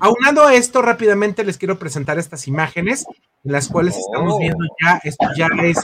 [0.00, 3.06] Aunando a esto, rápidamente les quiero presentar estas imágenes
[3.44, 4.38] en las cuales estamos oh.
[4.38, 5.78] viendo ya, esto ya es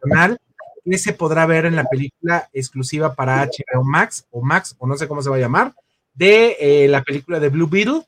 [0.00, 0.38] canal
[0.84, 4.96] que se podrá ver en la película exclusiva para HBO Max o Max, o no
[4.96, 5.74] sé cómo se va a llamar,
[6.14, 8.02] de eh, la película de Blue Beetle,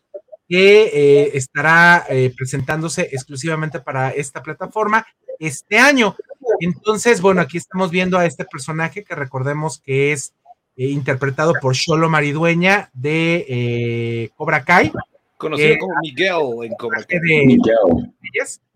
[0.49, 5.07] que eh, estará eh, presentándose exclusivamente para esta plataforma
[5.39, 6.15] este año.
[6.61, 10.35] Entonces, bueno, aquí estamos viendo a este personaje que recordemos que es
[10.77, 14.93] eh, interpretado por Sholo Maridueña de eh, Cobra Kai.
[15.37, 17.59] Conocido como Miguel en Cobra Kai.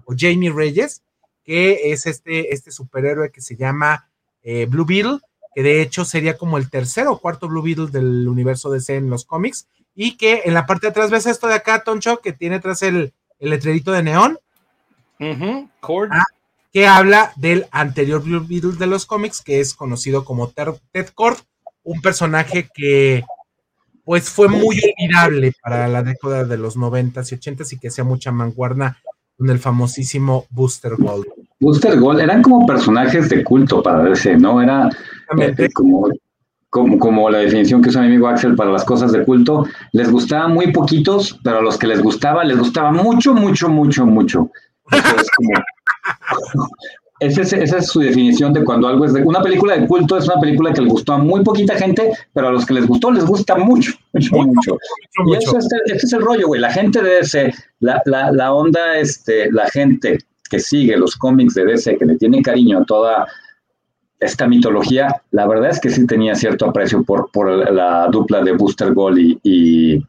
[0.04, 1.02] o Jamie Reyes,
[1.44, 4.08] que es este, este superhéroe que se llama
[4.42, 5.18] eh, Blue Beetle,
[5.54, 9.10] que de hecho sería como el tercero o cuarto Blue Beetle del universo DC en
[9.10, 12.32] los cómics, y que en la parte de atrás ves esto de acá, Toncho, que
[12.32, 14.38] tiene atrás el, el letrerito de neón.
[15.18, 16.24] Ah,
[16.72, 21.38] que habla del anterior Blue Beetle de los cómics, que es conocido como Ted Cord,
[21.86, 23.24] un personaje que
[24.04, 28.04] pues fue muy olvidable para la década de los 90s y 80s y que hacía
[28.04, 28.98] mucha manguarna
[29.36, 31.26] con el famosísimo Booster Gold.
[31.60, 34.62] Booster Gold eran como personajes de culto para DC, ¿no?
[34.62, 34.88] Era
[35.38, 36.08] eh, como,
[36.70, 39.66] como, como, la definición que usa mi amigo Axel para las cosas de culto.
[39.92, 44.06] Les gustaba muy poquitos, pero a los que les gustaba, les gustaba mucho, mucho, mucho,
[44.06, 44.50] mucho.
[47.20, 50.40] Esa es, su definición de cuando algo es de una película de culto, es una
[50.40, 53.24] película que le gustó a muy poquita gente, pero a los que les gustó les
[53.24, 54.78] gusta mucho, mucho, mucho.
[55.26, 56.60] Y eso es, este es el rollo, güey.
[56.60, 60.18] La gente de DC, la, la, la, onda, este, la gente
[60.50, 63.26] que sigue los cómics de DC, que le tiene cariño a toda
[64.20, 68.52] esta mitología, la verdad es que sí tenía cierto aprecio por, por la dupla de
[68.52, 70.02] Booster Gold y,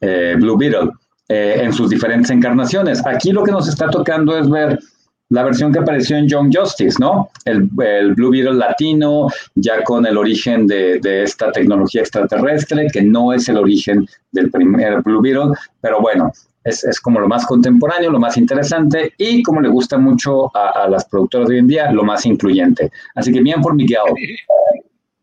[0.00, 0.90] eh, Blue Beetle.
[1.28, 3.04] Eh, en sus diferentes encarnaciones.
[3.04, 4.78] Aquí lo que nos está tocando es ver
[5.28, 7.30] la versión que apareció en Young Justice, ¿no?
[7.44, 13.48] El, Blue Beetle latino, ya con el origen de, esta tecnología extraterrestre, que no es
[13.48, 18.36] el origen del primer Blue Beetle, pero bueno, es, como lo más contemporáneo, lo más
[18.36, 22.26] interesante y como le gusta mucho a, las productoras de hoy en día, lo más
[22.26, 22.90] incluyente.
[23.14, 24.00] Así que bien por Miguel.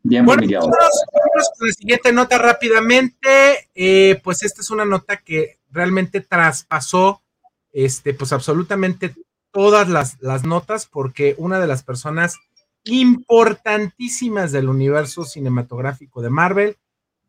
[0.04, 0.62] Bien por Miguel.
[0.62, 7.22] la siguiente nota rápidamente, eh, pues esta es una nota que realmente traspasó
[7.74, 9.14] este, pues absolutamente
[9.54, 12.38] todas las, las notas porque una de las personas
[12.84, 16.78] importantísimas del universo cinematográfico de Marvel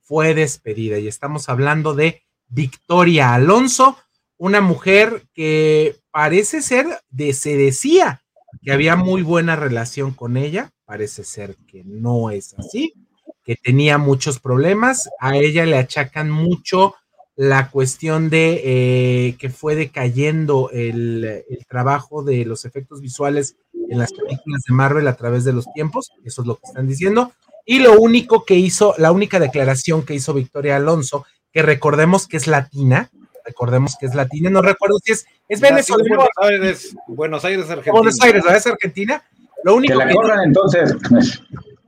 [0.03, 0.99] fue despedida.
[0.99, 3.97] Y estamos hablando de Victoria Alonso,
[4.37, 8.23] una mujer que parece ser, de, se decía
[8.63, 12.95] que había muy buena relación con ella, parece ser que no es así,
[13.45, 16.95] que tenía muchos problemas, a ella le achacan mucho
[17.37, 24.13] la cuestión de eh, que fue decayendo el, trabajo de los efectos visuales en las
[24.13, 27.33] películas de Marvel a través de los tiempos, eso es lo que están diciendo,
[27.67, 32.37] y lo único que hizo, la única declaración que hizo Victoria Alonso, que recordemos que
[32.37, 33.11] es latina,
[33.45, 36.17] recordemos que es latina, no recuerdo si es, es venezolana.
[36.17, 37.93] Buenos Aires, Buenos Aires, Argentina.
[37.93, 39.25] Buenos Aires, es Argentina.
[39.65, 40.95] Lo único que la corran entonces.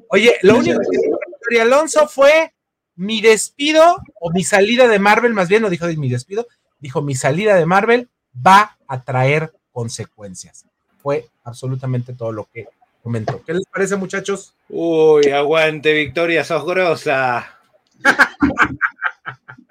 [0.09, 2.53] Oye, lo único que dijo Victoria Alonso fue
[2.97, 6.47] mi despido o mi salida de Marvel, más bien no dijo mi despido,
[6.81, 8.09] dijo mi salida de Marvel
[8.45, 10.67] va a traer consecuencias.
[10.99, 12.67] Fue absolutamente todo lo que
[13.03, 13.43] comentó.
[13.45, 14.55] ¿Qué les parece, muchachos?
[14.69, 17.47] Uy, aguante, Victoria, sos grosa.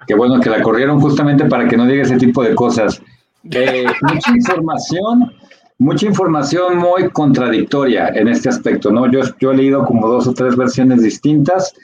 [0.06, 3.02] Qué bueno que la corrieron justamente para que no diga ese tipo de cosas.
[3.50, 5.32] Eh, mucha información,
[5.78, 9.10] mucha información muy contradictoria en este aspecto, ¿no?
[9.10, 11.74] Yo, yo he leído como dos o tres versiones distintas.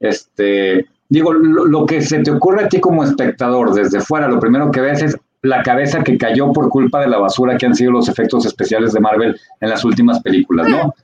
[0.00, 4.70] Este, digo, lo, que se te ocurre a ti como espectador desde fuera, lo primero
[4.70, 7.92] que ves es la cabeza que cayó por culpa de la basura que han sido
[7.92, 10.94] los efectos especiales de Marvel en las últimas películas, ¿no?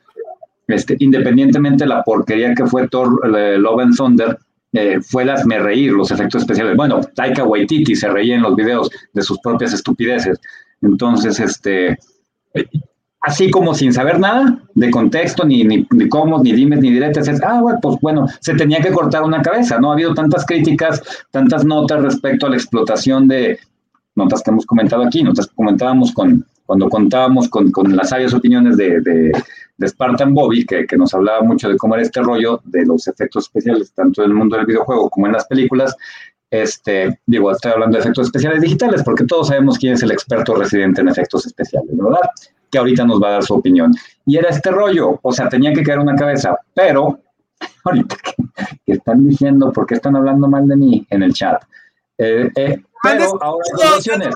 [0.69, 4.39] Este, independientemente de la porquería que fue Thor Love and Thunder,
[4.73, 6.77] eh, fue las me reír los efectos especiales.
[6.77, 10.39] Bueno, Taika Waititi se reía en los videos de sus propias estupideces.
[10.83, 11.97] Entonces, este,
[13.27, 17.43] así como sin saber nada de contexto, ni, ni, cómo, ni dimes, ni directas, es,
[17.43, 19.91] ah, bueno, pues bueno, se tenía que cortar una cabeza, ¿no?
[19.91, 21.03] Ha habido tantas críticas,
[21.33, 23.59] tantas notas respecto a la explotación de
[24.15, 28.33] notas que hemos comentado aquí, notas que comentábamos con, cuando contábamos con, con las sabias
[28.33, 29.33] opiniones de, de,
[29.77, 33.09] de Spartan Bobby, que, que, nos hablaba mucho de cómo era este rollo de los
[33.09, 35.97] efectos especiales, tanto en el mundo del videojuego como en las películas,
[36.63, 40.55] este, digo, estoy hablando de efectos especiales digitales, porque todos sabemos quién es el experto
[40.55, 42.21] residente en efectos especiales, ¿verdad?
[42.71, 43.93] que ahorita nos va a dar su opinión.
[44.25, 47.21] Y era este rollo, o sea, tenía que caer una cabeza, pero
[47.85, 51.63] ahorita que, están diciendo, ¿por qué están hablando mal de mí en el chat?
[52.19, 54.35] Eh, eh, pero ahora hay dos versiones.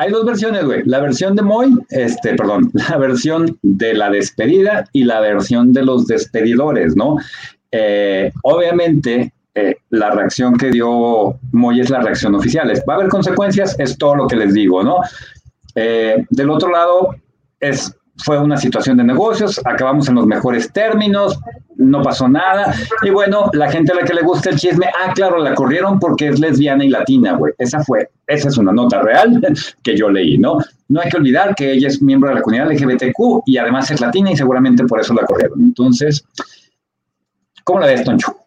[0.00, 0.82] Hay dos versiones, güey.
[0.84, 5.82] La versión de Moy, este, perdón, la versión de la despedida y la versión de
[5.82, 7.16] los despedidores, ¿no?
[7.72, 9.32] Eh, obviamente,
[9.90, 12.72] la reacción que dio Moy es la reacción oficial.
[12.88, 15.00] Va a haber consecuencias, es todo lo que les digo, ¿no?
[15.74, 17.14] del otro lado,
[17.60, 17.94] es
[18.24, 21.38] fue una situación de negocios, acabamos en los mejores términos,
[21.76, 22.74] no pasó nada.
[23.02, 25.98] Y bueno, la gente a la que le gusta el chisme, ah, claro, la corrieron
[26.00, 27.52] porque es lesbiana y latina, güey.
[27.58, 29.40] Esa fue, esa es una nota real
[29.82, 30.58] que yo leí, ¿no?
[30.88, 34.00] No hay que olvidar que ella es miembro de la comunidad LGBTQ y además es
[34.00, 35.60] latina y seguramente por eso la corrieron.
[35.60, 36.24] Entonces,
[37.62, 38.37] ¿cómo la ves, Toncho?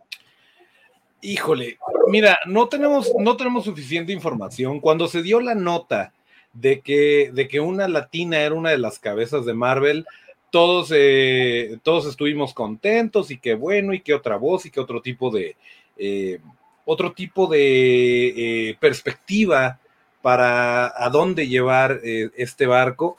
[1.22, 4.80] Híjole, mira, no tenemos, no tenemos suficiente información.
[4.80, 6.14] Cuando se dio la nota
[6.54, 10.06] de que, de que una latina era una de las cabezas de Marvel,
[10.50, 15.02] todos, eh, todos estuvimos contentos y qué bueno y qué otra voz y qué otro
[15.02, 15.56] tipo de,
[15.98, 16.40] eh,
[16.86, 19.80] otro tipo de eh, perspectiva
[20.22, 23.18] para a dónde llevar este barco,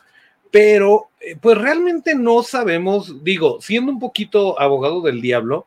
[0.53, 1.09] pero
[1.41, 5.67] pues realmente no sabemos, digo, siendo un poquito abogado del diablo,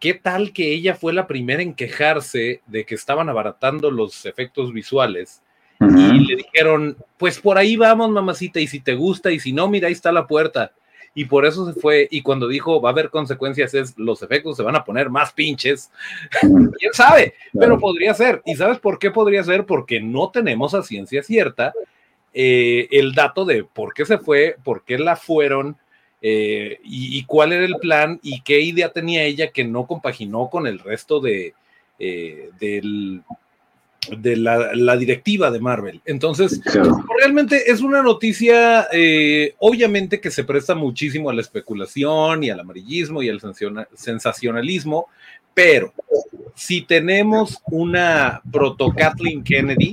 [0.00, 4.72] ¿qué tal que ella fue la primera en quejarse de que estaban abaratando los efectos
[4.72, 5.42] visuales?
[5.78, 9.68] y le dijeron, pues por ahí vamos, mamacita, y si te gusta, y si no,
[9.68, 10.72] mira, ahí está la puerta.
[11.14, 14.56] Y por eso se fue, y cuando dijo va a haber consecuencias, es los efectos
[14.56, 15.90] se van a poner más pinches.
[16.78, 17.34] ¿Quién sabe?
[17.58, 18.42] Pero podría ser.
[18.44, 19.64] ¿Y sabes por qué podría ser?
[19.64, 21.72] Porque no tenemos a ciencia cierta
[22.34, 25.78] eh, el dato de por qué se fue, por qué la fueron,
[26.22, 30.66] eh, y, cuál era el plan, y qué idea tenía ella que no compaginó con
[30.66, 31.54] el resto de,
[31.98, 33.22] eh, del
[34.18, 36.00] de la, directiva de Marvel.
[36.04, 36.60] Entonces,
[37.18, 42.60] realmente es una noticia, eh, obviamente que se presta muchísimo a la especulación y al
[42.60, 43.40] amarillismo y al
[43.94, 45.08] sensacionalismo,
[45.54, 45.92] pero
[46.54, 49.92] si tenemos una proto Kathleen Kennedy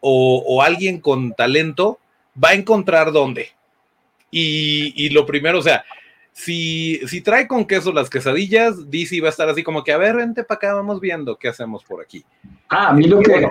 [0.00, 1.98] o, alguien con talento,
[2.42, 3.50] va a encontrar dónde.
[4.30, 5.84] Y, y lo primero, o sea,
[6.36, 9.96] si, si trae con queso las quesadillas, DC va a estar así como que, a
[9.96, 12.26] ver, vente para acá, vamos viendo qué hacemos por aquí.
[12.68, 13.48] Ah, a mí lo que...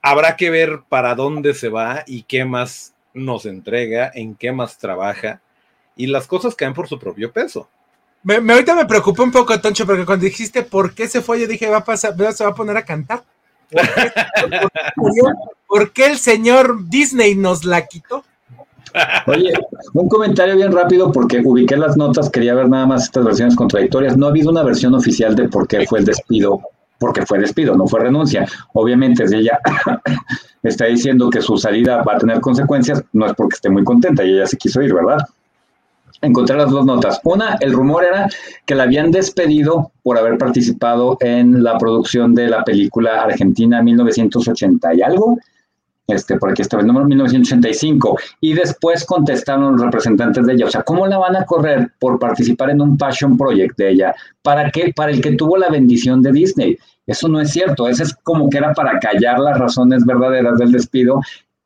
[0.00, 4.78] habrá que ver para dónde se va y qué más nos entrega, en qué más
[4.78, 5.40] trabaja,
[5.96, 7.68] y las cosas caen por su propio peso.
[8.22, 11.48] Me, ahorita me preocupa un poco, Toncho, porque cuando dijiste por qué se fue, yo
[11.48, 13.24] dije, va a pasar, se va a poner a cantar.
[15.66, 18.24] ¿Por qué el señor Disney nos la quitó?
[19.26, 19.52] Oye,
[19.94, 24.16] un comentario bien rápido porque ubiqué las notas, quería ver nada más estas versiones contradictorias.
[24.16, 26.60] No ha habido una versión oficial de por qué fue el despido,
[26.98, 28.46] porque fue despido, no fue renuncia.
[28.74, 29.58] Obviamente, si ella
[30.62, 34.24] está diciendo que su salida va a tener consecuencias, no es porque esté muy contenta
[34.24, 35.18] y ella se quiso ir, ¿verdad?
[36.20, 37.20] Encontré las dos notas.
[37.22, 38.28] Una, el rumor era
[38.66, 44.94] que la habían despedido por haber participado en la producción de la película Argentina 1980
[44.94, 45.38] y algo
[46.08, 50.70] este, por aquí estaba el número 1985, y después contestaron los representantes de ella, o
[50.70, 54.14] sea, ¿cómo la van a correr por participar en un passion project de ella?
[54.42, 54.92] ¿Para qué?
[54.96, 56.78] Para el que tuvo la bendición de Disney.
[57.06, 60.72] Eso no es cierto, eso es como que era para callar las razones verdaderas del
[60.72, 61.20] despido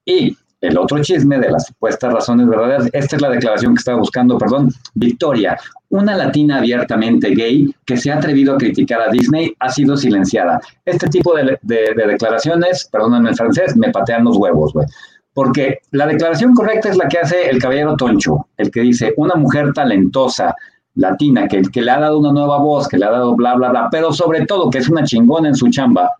[0.04, 3.98] y el otro chisme de las supuestas razones verdaderas, esta es la declaración que estaba
[3.98, 5.58] buscando, perdón, Victoria,
[5.90, 10.60] una latina abiertamente gay que se ha atrevido a criticar a Disney ha sido silenciada.
[10.84, 14.86] Este tipo de, declaraciones, perdónenme el francés, me patean los huevos, güey.
[15.34, 19.34] Porque la declaración correcta es la que hace el caballero Toncho, el que dice, una
[19.34, 20.54] mujer talentosa,
[20.94, 23.70] latina, que, que le ha dado una nueva voz, que le ha dado bla, bla,
[23.70, 26.12] bla, pero sobre todo que es una chingona en su chamba,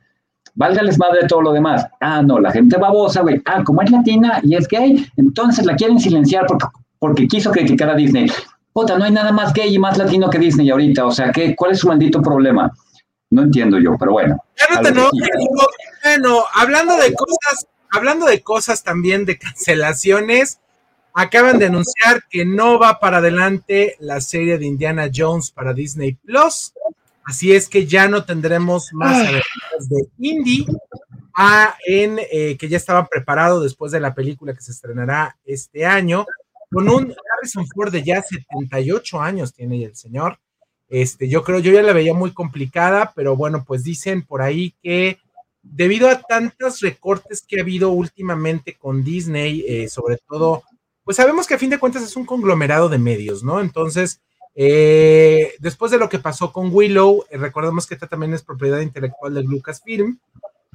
[0.55, 1.87] válgales madre todo lo demás.
[2.01, 3.41] Ah, no, la gente babosa, güey.
[3.45, 6.67] Ah, como es latina y es gay, entonces la quieren silenciar porque,
[6.99, 8.31] porque quiso criticar a Disney.
[8.73, 11.05] Puta, no hay nada más gay y más latino que Disney ahorita.
[11.07, 12.73] O sea, ¿qué, ¿cuál es su maldito problema?
[13.31, 14.37] No entiendo yo, pero bueno.
[16.05, 20.59] bueno, hablando de cosas, hablando de cosas también de cancelaciones,
[21.15, 26.15] acaban de anunciar que no va para adelante la serie de Indiana Jones para Disney
[26.15, 26.73] Plus.
[27.25, 29.41] Así es que ya no tendremos más ah.
[29.89, 30.67] de Indy
[31.35, 35.87] a en eh, que ya estaba preparado después de la película que se estrenará este
[35.87, 36.27] año
[36.71, 40.39] con un Harrison Ford de ya 78 años tiene el señor.
[40.89, 44.75] Este, yo creo, yo ya la veía muy complicada, pero bueno, pues dicen por ahí
[44.83, 45.19] que
[45.63, 50.63] debido a tantos recortes que ha habido últimamente con Disney, eh, sobre todo,
[51.05, 53.61] pues sabemos que a fin de cuentas es un conglomerado de medios, ¿no?
[53.61, 54.21] Entonces,
[54.55, 58.81] eh, después de lo que pasó con Willow, eh, recordemos que esta también es propiedad
[58.81, 60.19] intelectual de Lucasfilm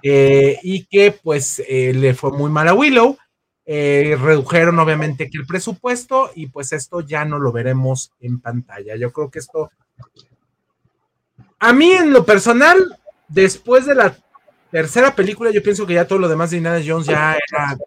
[0.02, 3.18] eh, y que pues le fue muy mal a Willow.
[3.66, 8.96] redujeron obviamente que el presupuesto y pues esto ya no lo veremos en pantalla.
[8.96, 9.72] Yo creo que esto,
[11.60, 12.98] a mí en lo personal,
[13.28, 14.18] después de la
[14.72, 17.78] tercera película, yo pienso que ya todo lo demás de Indiana Jones ya era,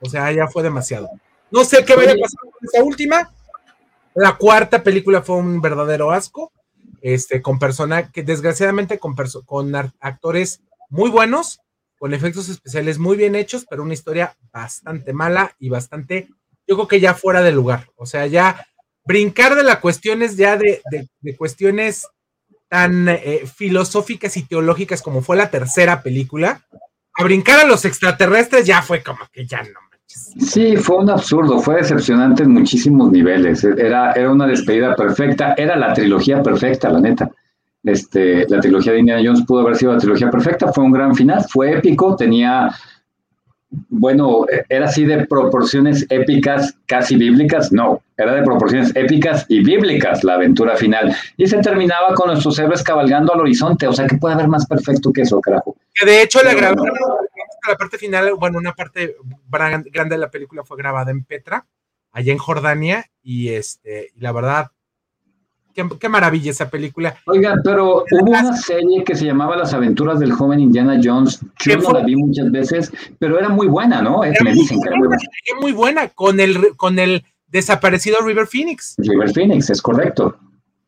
[0.00, 1.08] o sea, ya fue demasiado.
[1.50, 3.30] No sé qué vaya a pasar con esta última.
[4.14, 6.52] La cuarta película fue un verdadero asco,
[7.02, 11.60] este, con personas que desgraciadamente con, con actores muy buenos,
[11.98, 16.28] con efectos especiales muy bien hechos, pero una historia bastante mala y bastante,
[16.66, 17.88] yo creo que ya fuera de lugar.
[17.96, 18.64] O sea, ya
[19.04, 20.80] brincar de las cuestiones ya de,
[21.20, 22.06] de, cuestiones
[22.68, 26.64] tan eh, filosóficas y teológicas como fue la tercera película,
[27.14, 29.80] a brincar a los extraterrestres ya fue como que ya no
[30.14, 33.64] Sí, fue un absurdo, fue decepcionante en muchísimos niveles.
[33.64, 37.30] Era, era una despedida perfecta, era la trilogía perfecta, la neta.
[37.82, 41.14] Este, la trilogía de Indiana Jones pudo haber sido la trilogía perfecta, fue un gran
[41.14, 42.70] final, fue épico, tenía,
[43.88, 50.22] bueno, era así de proporciones épicas, casi bíblicas, no, era de proporciones épicas y bíblicas
[50.22, 51.14] la aventura final.
[51.36, 54.64] Y se terminaba con nuestros héroes cabalgando al horizonte, o sea, que puede haber más
[54.66, 55.76] perfecto que eso, carajo.
[55.92, 56.86] Que de hecho la grabaron
[57.68, 59.16] la parte final, bueno, una parte
[59.90, 61.66] grande de la película fue grabada en Petra,
[62.12, 64.70] allá en Jordania, y este, y la verdad,
[65.74, 67.16] qué, maravilla esa película.
[67.26, 71.40] Oiga, pero hubo una serie que se llamaba Las aventuras del joven Indiana Jones.
[71.64, 74.20] Yo no la vi muchas veces, pero era muy buena, ¿no?
[74.20, 75.22] Me dicen que era muy buena.
[75.60, 78.94] muy buena, con el, con el desaparecido River Phoenix.
[78.98, 80.36] River Phoenix, es correcto.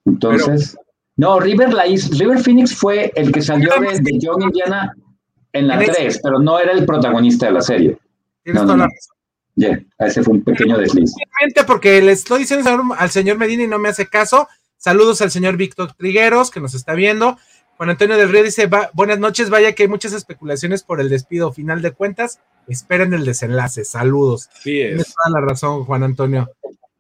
[0.05, 0.79] Entonces.
[1.17, 4.95] no, River la River Phoenix fue el que salió de, de John Indiana
[5.59, 7.99] en la 3, pero no era el protagonista de la serie.
[8.43, 9.17] Tienes toda la razón.
[9.57, 11.15] Ya, ese fue un pequeño desliz.
[11.67, 14.49] Porque le estoy diciendo al señor Medina y no me hace caso.
[14.77, 17.39] Saludos al señor Víctor Trigueros, que nos está viendo.
[17.79, 21.53] Juan Antonio del Río dice, buenas noches, vaya que hay muchas especulaciones por el despido.
[21.53, 23.85] Final de cuentas, esperen el desenlace.
[23.85, 24.49] Saludos.
[24.61, 24.89] Sí es.
[24.89, 26.51] Tienes toda la razón, Juan Antonio.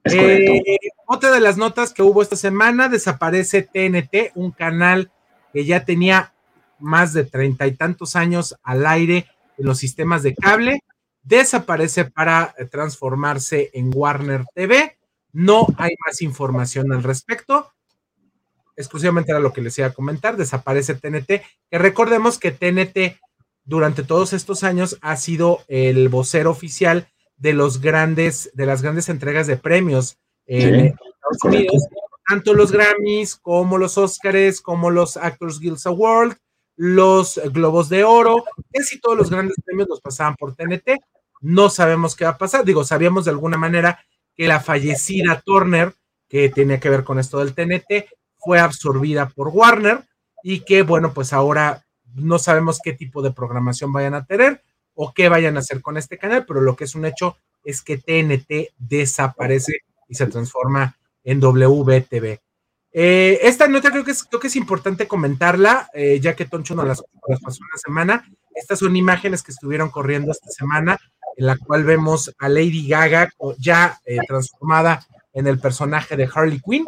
[0.04, 0.62] Eh,
[1.06, 5.10] otra de las notas que hubo esta semana, desaparece TNT, un canal
[5.52, 6.32] que ya tenía
[6.78, 9.26] más de treinta y tantos años al aire
[9.58, 10.80] en los sistemas de cable,
[11.22, 14.96] desaparece para eh, transformarse en Warner TV.
[15.32, 17.72] No hay más información al respecto.
[18.76, 20.36] Exclusivamente era lo que les iba a comentar.
[20.36, 21.26] Desaparece TNT,
[21.70, 23.18] que recordemos que TNT
[23.64, 29.08] durante todos estos años ha sido el vocero oficial de los grandes, de las grandes
[29.08, 31.82] entregas de premios en Estados Unidos,
[32.28, 36.36] tanto los Grammys como los Oscars, como los Actors Guild Awards,
[36.76, 40.98] los Globos de Oro, casi todos los grandes premios los pasaban por TNT.
[41.40, 42.64] No sabemos qué va a pasar.
[42.64, 43.98] Digo, sabíamos de alguna manera
[44.34, 45.94] que la fallecida Turner,
[46.28, 50.04] que tenía que ver con esto del TNT, fue absorbida por Warner
[50.42, 54.62] y que, bueno, pues ahora no sabemos qué tipo de programación vayan a tener
[54.94, 57.82] o qué vayan a hacer con este canal, pero lo que es un hecho es
[57.82, 62.38] que TNT desaparece y se transforma en WTV.
[62.98, 64.12] Eh, esta nota creo que
[64.48, 67.02] es, importante comentarla, eh, ya que Toncho nos las,
[67.42, 68.26] pasó una semana.
[68.54, 70.98] Estas son imágenes que estuvieron corriendo esta semana,
[71.36, 73.28] en la cual vemos a Lady Gaga
[73.58, 76.86] ya eh, transformada en el personaje de Harley Quinn,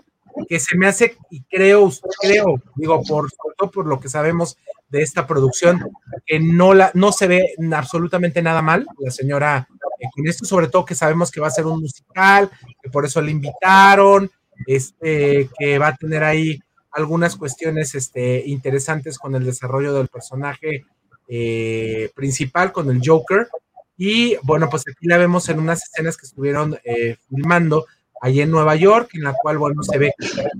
[0.48, 1.92] que se me hace, y creo,
[2.22, 4.56] creo, digo, por, lo que sabemos
[4.88, 5.90] de esta producción,
[6.24, 9.68] que no, la, no se ve absolutamente nada mal, la señora,
[10.14, 12.50] con esto sobre todo que sabemos que va a ser un musical,
[12.82, 14.30] que por eso le invitaron,
[14.66, 16.60] este, que va a tener ahí
[16.92, 20.84] algunas cuestiones este, interesantes con el desarrollo del personaje
[21.28, 23.48] eh, principal, con el Joker.
[23.96, 27.86] Y bueno, pues aquí la vemos en unas escenas que estuvieron eh, filmando
[28.20, 30.50] allí en Nueva York, en la cual, bueno, se ve de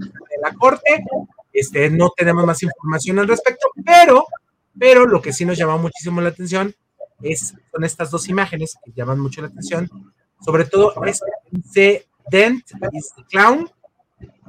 [0.42, 1.05] la corte.
[1.53, 4.26] Este, no tenemos más información al respecto, pero,
[4.78, 6.74] pero lo que sí nos llama muchísimo la atención
[7.22, 9.90] es, son estas dos imágenes que llaman mucho la atención,
[10.44, 13.68] sobre todo este Dent is the Clown,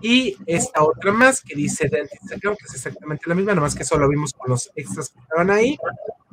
[0.01, 4.07] y esta otra más que dice Dentist que es exactamente la misma, nomás que solo
[4.07, 5.77] vimos con los extras que estaban ahí,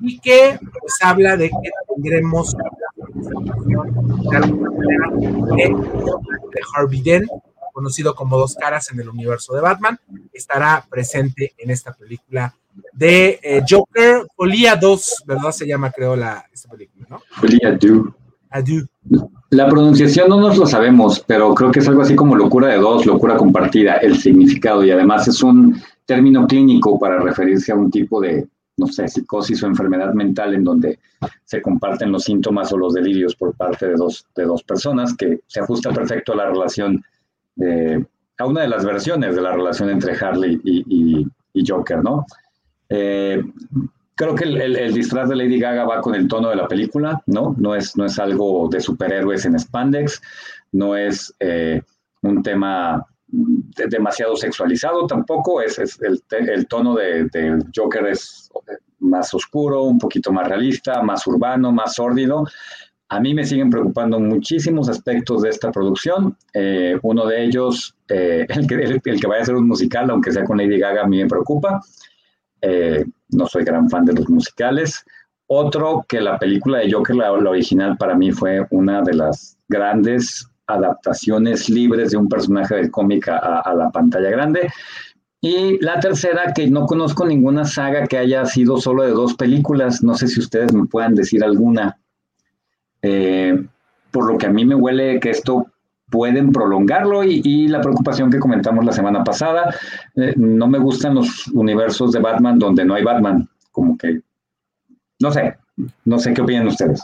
[0.00, 2.54] y que pues habla de que tendremos
[5.56, 5.74] de
[6.56, 7.28] de Harvey Dent,
[7.72, 9.98] conocido como Dos Caras en el universo de Batman,
[10.32, 12.54] estará presente en esta película
[12.92, 15.50] de eh, Joker, Folia 2, ¿verdad?
[15.50, 17.22] Se llama, creo, la, esta película, ¿no?
[17.30, 18.25] Folia 2.
[19.50, 22.78] La pronunciación no nos lo sabemos, pero creo que es algo así como locura de
[22.78, 27.90] dos, locura compartida, el significado, y además es un término clínico para referirse a un
[27.90, 30.98] tipo de, no sé, psicosis o enfermedad mental en donde
[31.44, 35.40] se comparten los síntomas o los delirios por parte de dos, de dos personas, que
[35.46, 37.04] se ajusta perfecto a la relación,
[37.54, 38.04] de,
[38.38, 41.26] a una de las versiones de la relación entre Harley y,
[41.66, 42.26] Joker, ¿no?
[42.90, 43.42] Eh,
[44.16, 47.54] creo que el, disfraz de Lady Gaga va con el tono de la película, ¿no?
[47.58, 50.20] No es, no es algo de superhéroes en spandex,
[50.72, 51.82] no es eh,
[52.22, 57.28] un tema demasiado sexualizado tampoco, es, el, tono de,
[57.74, 58.50] Joker es
[59.00, 62.44] más oscuro, un poquito más realista, más urbano, más sórdido.
[63.08, 66.36] A mí me siguen preocupando muchísimos aspectos de esta producción.
[66.54, 70.32] Eh, uno de ellos, eh, el, que, el, que vaya a ser un musical, aunque
[70.32, 71.80] sea con Lady Gaga, a mí me preocupa.
[72.60, 75.04] Eh, no soy gran fan de los musicales.
[75.46, 80.48] Otro, que la película de Joker, la, original, para mí fue una de las grandes
[80.66, 84.68] adaptaciones libres de un personaje del cómic a la pantalla grande.
[85.40, 90.02] Y la tercera, que no conozco ninguna saga que haya sido solo de dos películas.
[90.02, 91.98] No sé si ustedes me puedan decir alguna.
[93.02, 93.64] Eh,
[94.10, 95.68] por lo que a mí me huele que esto
[96.10, 99.74] pueden prolongarlo y, la preocupación que comentamos la semana pasada.
[100.14, 103.48] Eh, no me gustan los universos de Batman donde no hay Batman.
[103.72, 104.20] Como que,
[105.18, 105.56] no sé,
[106.04, 107.02] no sé qué opinan ustedes.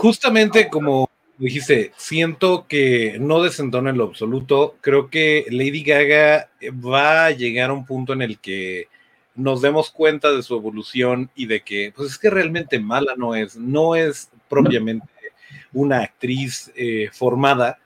[0.00, 4.76] Justamente como dijiste, siento que no desentona en lo absoluto.
[4.80, 6.50] Creo que Lady Gaga
[6.84, 8.88] va a llegar a un punto en el que
[9.34, 13.36] nos demos cuenta de su evolución y de que, pues es que realmente mala no
[13.36, 15.06] es, no es propiamente
[15.78, 17.78] una actriz eh, formada,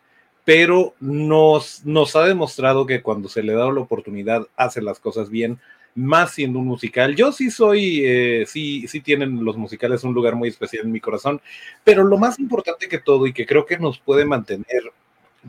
[0.44, 5.28] pero nos, nos ha demostrado que cuando se le da la oportunidad hace las cosas
[5.28, 5.60] bien
[5.94, 7.14] más siendo un musical.
[7.14, 11.00] Yo sí soy, eh, sí, sí tienen los musicales un lugar muy especial en mi
[11.00, 11.42] corazón,
[11.84, 14.90] pero lo más importante que todo y que creo que nos puede mantener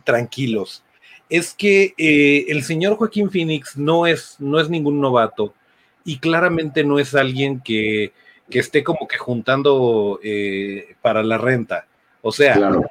[0.03, 0.83] tranquilos
[1.29, 5.53] es que eh, el señor Joaquín Phoenix no es, no es ningún novato
[6.03, 8.11] y claramente no es alguien que,
[8.49, 10.19] que esté como que juntando
[11.01, 11.87] para la renta.
[12.25, 12.81] O sea, no,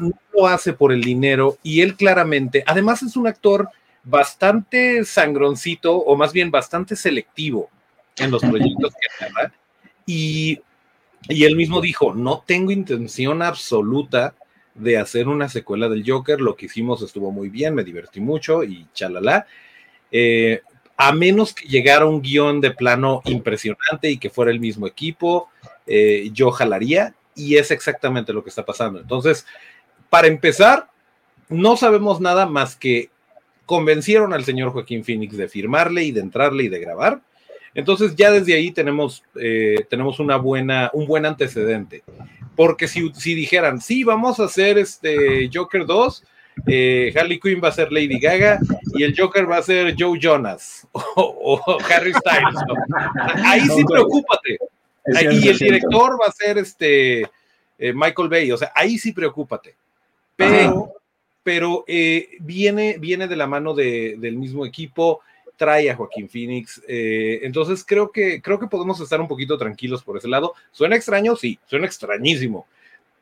[0.00, 3.68] no lo hace por el dinero y él claramente, además es un actor
[4.02, 7.70] bastante sangroncito, o más bien bastante selectivo
[8.16, 9.52] en los proyectos que agarra.
[10.06, 10.60] Y,
[11.28, 14.34] y él mismo dijo, no tengo intención absoluta
[14.74, 18.64] de hacer una secuela del Joker, lo que hicimos estuvo muy bien, me divertí mucho
[18.64, 19.46] y chalala.
[20.10, 20.60] Eh,
[20.96, 25.48] a menos que llegara un guion de plano impresionante y que fuera el mismo equipo,
[25.86, 29.00] eh, yo jalaría y es exactamente lo que está pasando.
[29.00, 29.46] Entonces,
[30.10, 30.88] para empezar,
[31.48, 33.10] no sabemos nada más que
[33.66, 37.20] convencieron al señor Joaquín Phoenix de firmarle y de entrarle y de grabar.
[37.74, 42.04] Entonces ya desde ahí tenemos, eh, tenemos una buena, un buen antecedente.
[42.54, 46.24] Porque si, si, dijeran, sí, vamos a hacer este Joker 2,
[46.66, 48.60] eh, Harley Quinn va a ser Lady Gaga
[48.94, 51.60] y el Joker va a ser Joe Jonas o,
[51.90, 52.60] Harry Styles.
[53.44, 54.58] Ahí sí preocúpate.
[55.06, 57.22] Y el director va a ser este
[57.78, 58.52] eh, Michael Bay.
[58.52, 59.76] O sea, ahí sí preocúpate.
[60.36, 60.94] Pero
[61.44, 65.20] pero eh, viene, viene de la mano del mismo equipo,
[65.56, 70.02] trae a Joaquín Phoenix, eh, entonces creo que, creo que podemos estar un poquito tranquilos
[70.02, 70.54] por ese lado.
[70.72, 71.36] ¿Suena extraño?
[71.36, 72.66] Sí, suena extrañísimo,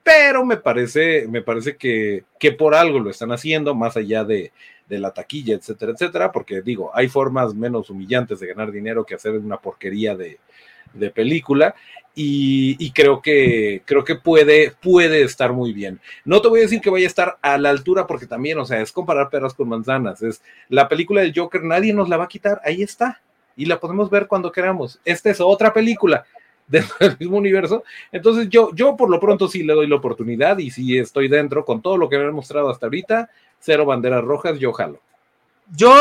[0.04, 4.52] pero me parece, me parece que, que por algo lo están haciendo, más allá de,
[4.88, 9.16] de la taquilla, etcétera, etcétera, porque digo, hay formas menos humillantes de ganar dinero que
[9.16, 10.38] hacer una porquería de,
[10.94, 11.74] de película
[12.14, 16.00] y, creo que creo que puede, puede estar muy bien.
[16.24, 18.66] No te voy a decir que vaya a estar a la altura porque también, o
[18.66, 20.22] sea, es comparar peras con manzanas.
[20.22, 23.20] Es la película del Joker, nadie nos la va a quitar, ahí está.
[23.56, 25.00] Y la podemos ver cuando queramos.
[25.04, 26.24] Esta es otra película
[26.68, 26.84] del
[27.18, 27.82] mismo universo.
[28.10, 31.64] Entonces yo, yo por lo pronto sí le doy la oportunidad y si estoy dentro
[31.64, 35.00] con todo lo que me han mostrado hasta ahorita, cero banderas rojas, yo jalo.
[35.74, 35.94] Yo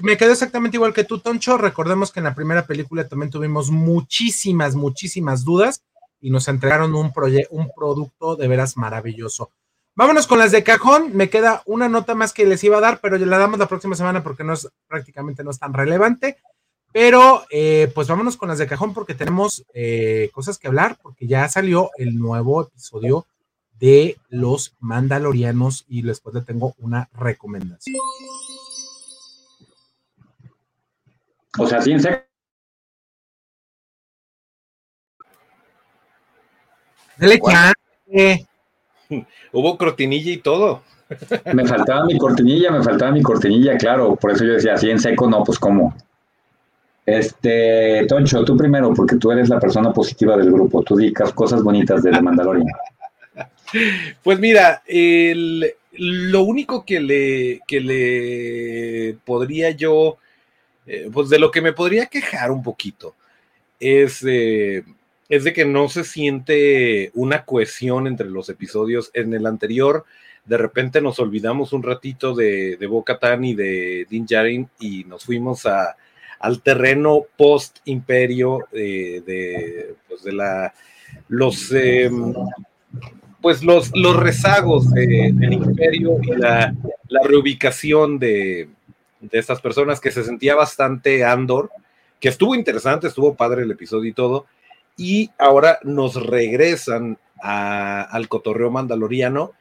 [0.00, 1.56] me quedé exactamente igual que tú, Toncho.
[1.56, 5.84] Recordemos que en la primera película también tuvimos muchísimas, muchísimas dudas
[6.20, 7.12] y nos entregaron un,
[7.50, 9.50] un producto de veras maravilloso.
[9.94, 11.10] Vámonos con las de cajón.
[11.14, 13.94] Me queda una nota más que les iba a dar, pero la damos la próxima
[13.94, 16.38] semana porque no es prácticamente no es tan relevante.
[16.92, 21.28] Pero eh, pues vámonos con las de cajón porque tenemos eh, cosas que hablar, porque
[21.28, 23.26] ya salió el nuevo episodio
[23.78, 27.96] de Los Mandalorianos y después le tengo una recomendación.
[31.58, 32.22] O sea, sin seco.
[37.16, 37.40] Dale
[39.52, 40.82] Hubo cortinilla y todo.
[41.52, 44.16] Me faltaba mi cortinilla, me faltaba mi cortinilla, claro.
[44.16, 45.94] Por eso yo decía, así en seco, no, pues cómo.
[47.04, 50.82] Este, Toncho, tú primero, porque tú eres la persona positiva del grupo.
[50.82, 52.66] Tú digas cosas bonitas de The Mandalorian.
[54.22, 60.18] Pues mira, lo único que le, que le podría yo
[60.86, 63.14] eh, pues de lo que me podría quejar un poquito
[63.78, 69.10] es, es de que no se siente una cohesión entre los episodios.
[69.14, 70.04] En el anterior,
[70.44, 75.24] de repente nos olvidamos un ratito de, de Boca y de Din Djarin y nos
[75.24, 75.96] fuimos a,
[76.42, 80.74] al terreno post-imperio de, pues de la,
[81.28, 82.34] los, em,
[83.40, 86.74] pues los, los rezagos del imperio y la,
[87.08, 88.68] la reubicación de,
[89.22, 91.70] de estas personas que se sentía bastante Andor,
[92.20, 94.46] que estuvo interesante, estuvo padre el episodio y todo,
[94.96, 99.52] y ahora nos regresan al cotorreo mandaloriano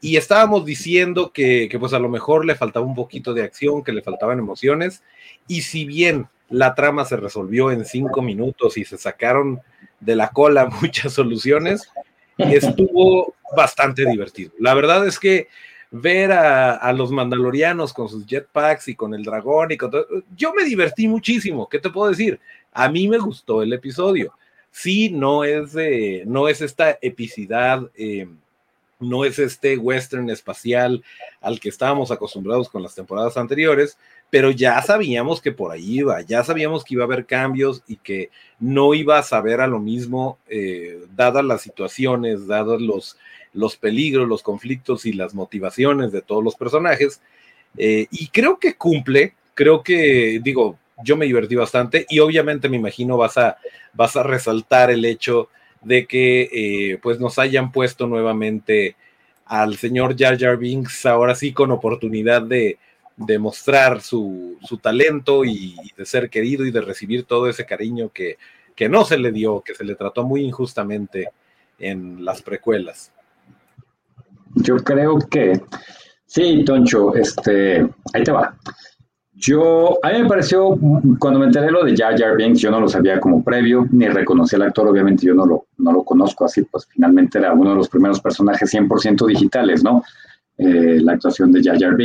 [0.00, 3.82] y estábamos diciendo que, que, pues a lo mejor le faltaba un poquito de acción,
[3.82, 5.02] que le faltaban emociones,
[5.48, 9.62] y si bien la trama se resolvió en cinco minutos y se sacaron
[10.00, 11.90] de la cola muchas soluciones,
[12.36, 14.52] estuvo bastante divertido.
[14.58, 15.48] La verdad es que
[15.90, 20.06] ver a, los mandalorianos con sus jetpacks y con el dragón y con todo,
[20.36, 21.68] yo me divertí muchísimo.
[21.68, 22.40] ¿Qué te puedo decir?
[22.72, 24.32] A mí me gustó el episodio.
[24.70, 25.76] Sí, no es,
[26.26, 28.26] no es esta epicidad, eh,
[28.98, 31.04] no es este western espacial
[31.40, 33.96] al que estábamos acostumbrados con las temporadas anteriores,
[34.30, 37.96] pero ya sabíamos que por ahí iba, ya sabíamos que iba a haber cambios y
[37.96, 43.16] que no iba a saber a lo mismo, eh, dadas las situaciones, dados los,
[43.54, 47.20] los peligros, los conflictos y las motivaciones de todos los personajes.
[47.78, 52.76] Eh, y creo que cumple, creo que, digo, yo me divertí bastante y obviamente me
[52.76, 53.56] imagino vas a,
[53.94, 55.48] vas a resaltar el hecho
[55.82, 58.96] de que eh, pues nos hayan puesto nuevamente
[59.44, 62.78] al señor Jar Jar Binks ahora sí con oportunidad de,
[63.16, 68.08] de mostrar su, su, talento y, de ser querido y de recibir todo ese cariño
[68.08, 68.38] que,
[68.74, 71.28] que no se le dio, que se le trató muy injustamente
[71.78, 73.12] en las precuelas.
[74.56, 75.60] Yo creo que
[76.26, 78.54] sí, Toncho, este, ahí te va.
[79.36, 80.78] Yo, a mí me pareció,
[81.18, 84.08] cuando me enteré lo de Jar Jar Binks, yo no lo sabía como previo, ni
[84.08, 87.70] reconocí al actor, obviamente yo no lo, no lo conozco así, pues finalmente era uno
[87.70, 90.02] de los primeros personajes 100% digitales, ¿no?
[90.56, 91.96] Eh, la actuación de Jar Jar.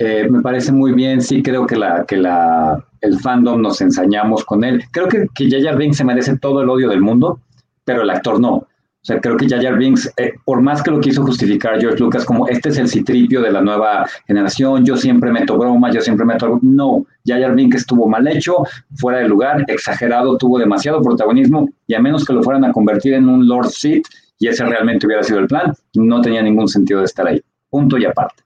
[0.00, 4.44] Eh, me parece muy bien, sí creo que, la, que la, el fandom nos ensañamos
[4.44, 4.84] con él.
[4.90, 7.40] Creo que, que Jar Binks se merece todo el odio del mundo,
[7.84, 8.67] pero el actor no.
[9.00, 12.24] O sea, creo que Jar Binks, eh, por más que lo quiso justificar George Lucas
[12.24, 16.26] como este es el citripio de la nueva generación, yo siempre meto bromas, yo siempre
[16.26, 16.58] meto algo.
[16.62, 18.64] No, Jar Binks estuvo mal hecho,
[18.96, 23.14] fuera de lugar, exagerado, tuvo demasiado protagonismo y a menos que lo fueran a convertir
[23.14, 24.06] en un Lord Sith,
[24.38, 27.42] y ese realmente hubiera sido el plan, no tenía ningún sentido de estar ahí.
[27.70, 28.42] Punto y aparte.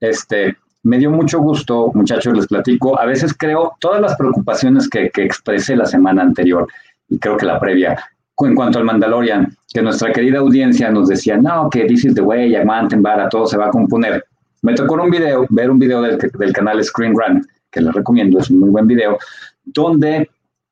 [0.00, 2.98] Este, me dio mucho gusto, muchachos, les platico.
[2.98, 6.66] A veces creo todas las preocupaciones que, que expresé la semana anterior
[7.08, 7.98] y creo que la previa,
[8.40, 12.20] en cuanto al Mandalorian, que nuestra querida audiencia nos decía, no, que this is the
[12.20, 14.24] way, aguanten, vara, todo se va a componer.
[14.62, 18.38] Me tocó un video, ver un video del, del canal Screen Run, que les recomiendo,
[18.38, 19.18] es un muy buen video,
[19.64, 20.28] donde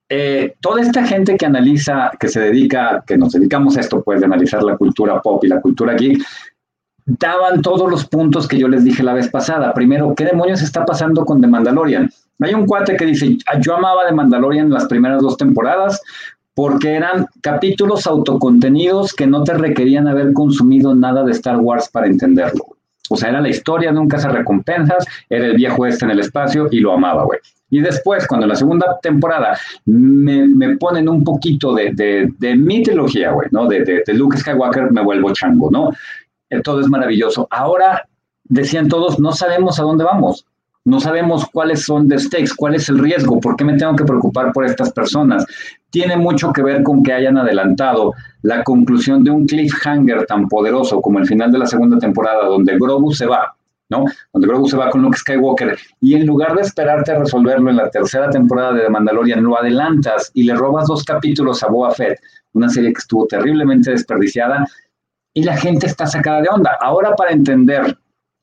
[0.09, 4.21] eh, toda esta gente que analiza, que se dedica, que nos dedicamos a esto, pues,
[4.21, 6.23] de analizar la cultura pop y la cultura geek,
[7.07, 9.73] daban todos los puntos que yo les dije la vez pasada.
[9.73, 12.11] Primero, ¿qué demonios está pasando con The Mandalorian?
[12.41, 16.01] Hay un cuate que dice, yo amaba The Mandalorian las primeras dos temporadas
[16.55, 22.07] porque eran capítulos autocontenidos que no te requerían haber consumido nada de Star Wars para
[22.07, 22.77] entenderlo.
[23.09, 26.69] O sea, era la historia de un recompensas, era el viejo este en el espacio
[26.71, 27.39] y lo amaba, güey.
[27.69, 33.33] Y después, cuando en la segunda temporada me, ponen un poquito de, de, de mitología,
[33.33, 33.67] güey, ¿no?
[33.67, 35.91] De, de, de Luke Skywalker, me vuelvo chango, ¿no?
[36.63, 37.49] todo es maravilloso.
[37.51, 38.07] Ahora,
[38.45, 40.45] decían todos, no sabemos a dónde vamos,
[40.85, 44.05] no sabemos cuáles son the stakes, cuál es el riesgo, por qué me tengo que
[44.05, 45.47] preocupar por estas personas.
[45.91, 51.01] Tiene mucho que ver con que hayan adelantado la conclusión de un cliffhanger tan poderoso
[51.01, 53.55] como el final de la segunda temporada, donde Grogu se va,
[53.91, 54.07] ¿no?
[54.33, 57.77] Donde Grogu se va con Luke Skywalker y en lugar de esperarte a resolverlo en
[57.77, 61.93] la tercera temporada de The Mandalorian, lo adelantas y le robas dos capítulos a Boa
[61.93, 62.19] Fett,
[62.55, 64.67] una serie que estuvo terriblemente desperdiciada
[65.35, 66.77] y la gente está sacada de onda.
[66.81, 67.97] Ahora para entender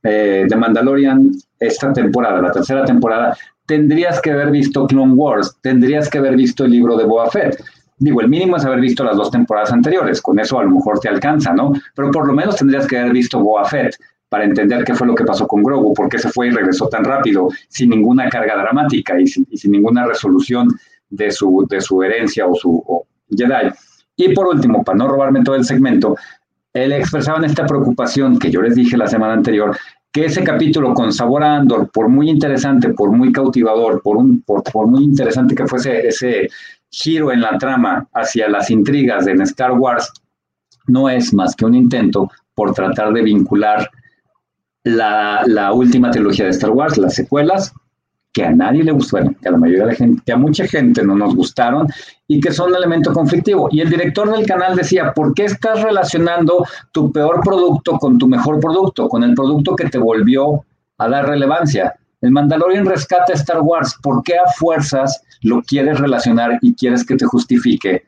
[0.04, 6.10] eh, The Mandalorian esta temporada, la tercera temporada, tendrías que haber visto Clone Wars, tendrías
[6.10, 7.64] que haber visto el libro de Boba Fett.
[7.97, 11.00] Digo, el mínimo es haber visto las dos temporadas anteriores, con eso a lo mejor
[11.00, 11.74] te alcanza, ¿no?
[11.95, 13.95] Pero por lo menos tendrías que haber visto Boba Fett
[14.30, 16.88] para entender qué fue lo que pasó con Grogu, por qué se fue y regresó
[16.88, 20.70] tan rápido, sin ninguna carga dramática y sin, ninguna resolución
[21.10, 23.70] de su, de su herencia o su Jedi.
[24.16, 26.16] Y por último, para no robarme todo el segmento,
[26.74, 29.78] él expresaba esta preocupación que yo les dije la semana anterior,
[30.11, 34.88] que ese capítulo con sabor Andor, por muy interesante, por muy cautivador, por, un, por,
[34.88, 36.49] muy interesante que fuese ese
[36.89, 40.11] giro en la trama hacia las intrigas de Star Wars,
[40.88, 43.89] no es más que un intento por tratar de vincular
[44.84, 47.74] la, la última trilogía de Star Wars, las secuelas,
[48.32, 50.38] que a nadie le gustó, bueno, que a la mayoría de la gente, que a
[50.38, 51.88] mucha gente no nos gustaron
[52.27, 53.69] y que son un elemento conflictivo.
[53.71, 58.27] Y el director del canal decía, ¿por qué estás relacionando tu peor producto con tu
[58.27, 60.63] mejor producto, con el producto que te volvió
[60.99, 61.95] a dar relevancia?
[62.21, 67.15] El Mandalorian rescata Star Wars, ¿por qué a fuerzas lo quieres relacionar y quieres que
[67.15, 68.03] te justifique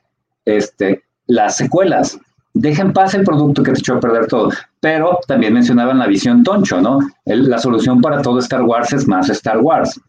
[0.45, 2.19] este, las secuelas?
[2.53, 4.49] Deja en paz el producto que te echó a perder todo.
[4.79, 6.99] Pero también mencionaban la visión toncho, ¿no?
[7.25, 9.99] la solución para todo Star Wars es más Star Wars.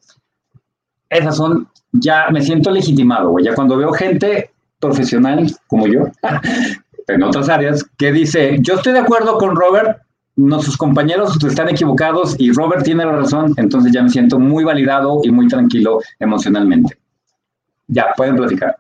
[1.09, 3.45] Esas son ya me siento legitimado, güey.
[3.45, 6.07] Ya cuando veo gente profesional como yo,
[7.09, 10.01] en otras áreas, que dice, yo estoy de acuerdo con Robert,
[10.35, 15.21] nuestros compañeros están equivocados y Robert tiene la razón, entonces ya me siento muy validado
[15.23, 16.97] y muy tranquilo emocionalmente.
[17.87, 18.77] Ya, pueden platicar.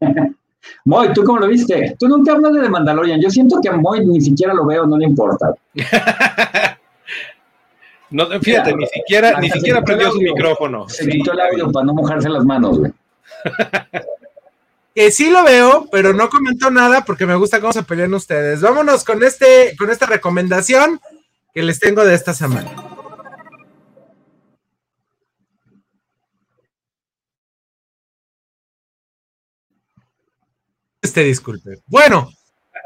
[0.84, 1.96] Moy, ¿tú cómo lo viste?
[1.98, 3.20] Tú nunca hablas de The Mandalorian.
[3.20, 5.54] Yo siento que a Moy ni siquiera lo veo, no le importa.
[8.10, 10.88] no, fíjate, ni siquiera, ni siquiera prendió su micrófono.
[10.88, 12.92] Se quitó el audio para no mojarse las manos, güey.
[14.94, 18.60] que sí lo veo, pero no comento nada porque me gusta cómo se pelean ustedes.
[18.60, 21.00] Vámonos con este, con esta recomendación
[21.54, 22.70] que les tengo de esta semana.
[31.10, 31.82] Este disculpe.
[31.88, 32.30] Bueno,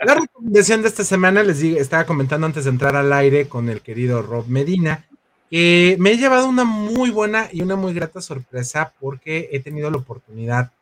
[0.03, 3.69] la recomendación de esta semana les digo, estaba comentando antes de entrar al aire con
[3.69, 5.07] el querido Rob Medina,
[5.51, 9.91] que me he llevado una muy buena y una muy grata sorpresa porque he tenido
[9.91, 10.73] la oportunidad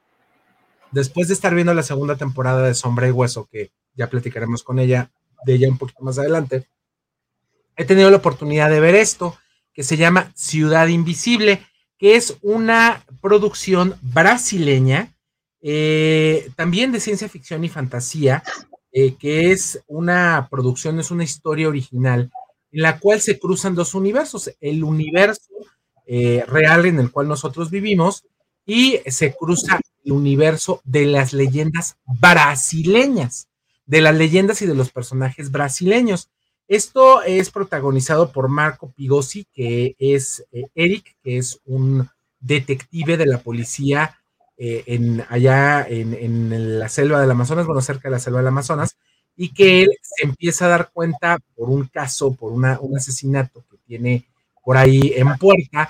[0.93, 4.79] después de estar viendo la segunda temporada de Sombra y Hueso, que ya platicaremos con
[4.79, 5.11] ella,
[5.45, 6.69] de ella un poquito más adelante,
[7.75, 9.37] he tenido la oportunidad de ver esto,
[9.75, 11.67] que se llama Ciudad Invisible,
[11.99, 15.12] que es una producción brasileña,
[15.65, 18.43] eh, también de ciencia ficción y fantasía,
[18.91, 22.33] eh, que es una producción, es una historia original,
[22.73, 25.53] en la cual se cruzan dos universos, el universo
[26.07, 28.25] eh, real en el cual nosotros vivimos
[28.67, 33.47] y se cruza el universo de las leyendas brasileñas,
[33.87, 36.29] de las leyendas y de los personajes brasileños.
[36.67, 40.45] Esto es protagonizado por Marco Pigossi, que es
[40.75, 42.09] Eric, que es un
[42.41, 44.22] detective de la policía
[44.57, 48.97] eh, en, allá en, la selva del Amazonas, bueno, cerca de la selva del Amazonas,
[49.37, 53.79] y que él se empieza a dar cuenta por un caso, por un asesinato que
[53.87, 54.27] tiene
[54.63, 55.89] por ahí en puerta,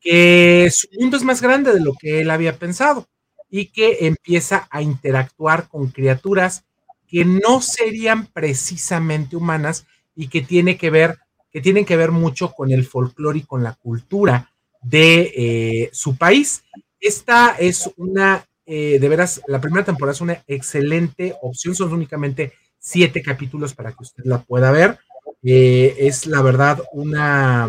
[0.00, 3.06] que su mundo es más grande de lo que él había pensado
[3.50, 6.64] y que empieza a interactuar con criaturas
[7.08, 11.18] que no serían precisamente humanas y que tiene que ver
[11.54, 14.50] que tienen que ver mucho con el folclore y con la cultura
[14.82, 16.64] de eh, su país.
[17.04, 22.54] Esta es una, eh, de veras, la primera temporada es una excelente opción, son únicamente
[22.78, 24.98] siete capítulos para que usted la pueda ver.
[25.42, 27.68] Eh, es la verdad una,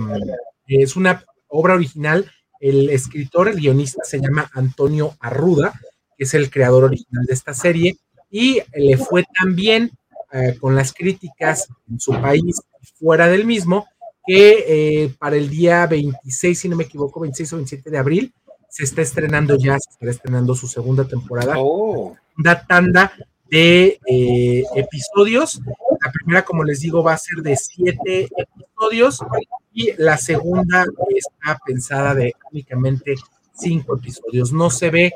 [0.68, 2.32] es una obra original
[2.62, 5.74] el escritor, el guionista se llama Antonio Arruda,
[6.18, 7.98] que es el creador original de esta serie,
[8.32, 9.92] y le fue tan bien
[10.32, 12.62] eh, con las críticas en su país
[12.98, 13.86] fuera del mismo,
[14.26, 18.34] que para el día 26, si no me equivoco, 26 o 27 de abril,
[18.76, 21.54] se está estrenando ya, se está estrenando su segunda temporada.
[21.58, 22.14] Oh.
[22.38, 23.14] Una tanda
[23.50, 25.62] de eh, episodios.
[26.04, 29.24] La primera, como les digo, va a ser de siete episodios
[29.72, 33.16] y la segunda está pensada de únicamente
[33.54, 34.52] cinco episodios.
[34.52, 35.14] No se ve,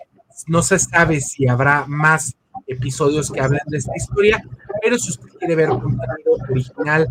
[0.48, 4.42] no se sabe si habrá más episodios que hablen de esta historia,
[4.82, 7.10] pero si usted quiere ver un contenido original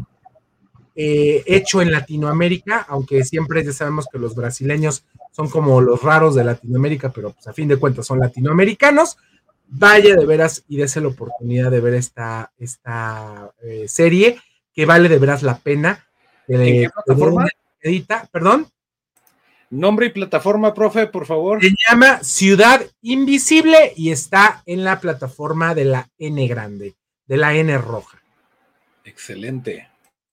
[1.00, 6.34] eh, hecho en Latinoamérica, aunque siempre ya sabemos que los brasileños son como los raros
[6.34, 9.16] de Latinoamérica, pero pues a fin de cuentas son latinoamericanos,
[9.68, 14.40] vaya de veras y dése la oportunidad de ver esta, esta eh, serie,
[14.74, 16.04] que vale de veras la pena.
[16.48, 17.46] ¿En qué plataforma?
[17.80, 18.66] Edita, perdón.
[19.70, 21.62] Nombre y plataforma, profe, por favor.
[21.62, 26.96] Se llama Ciudad Invisible y está en la plataforma de la N grande,
[27.28, 28.20] de la N roja.
[29.04, 29.86] Excelente.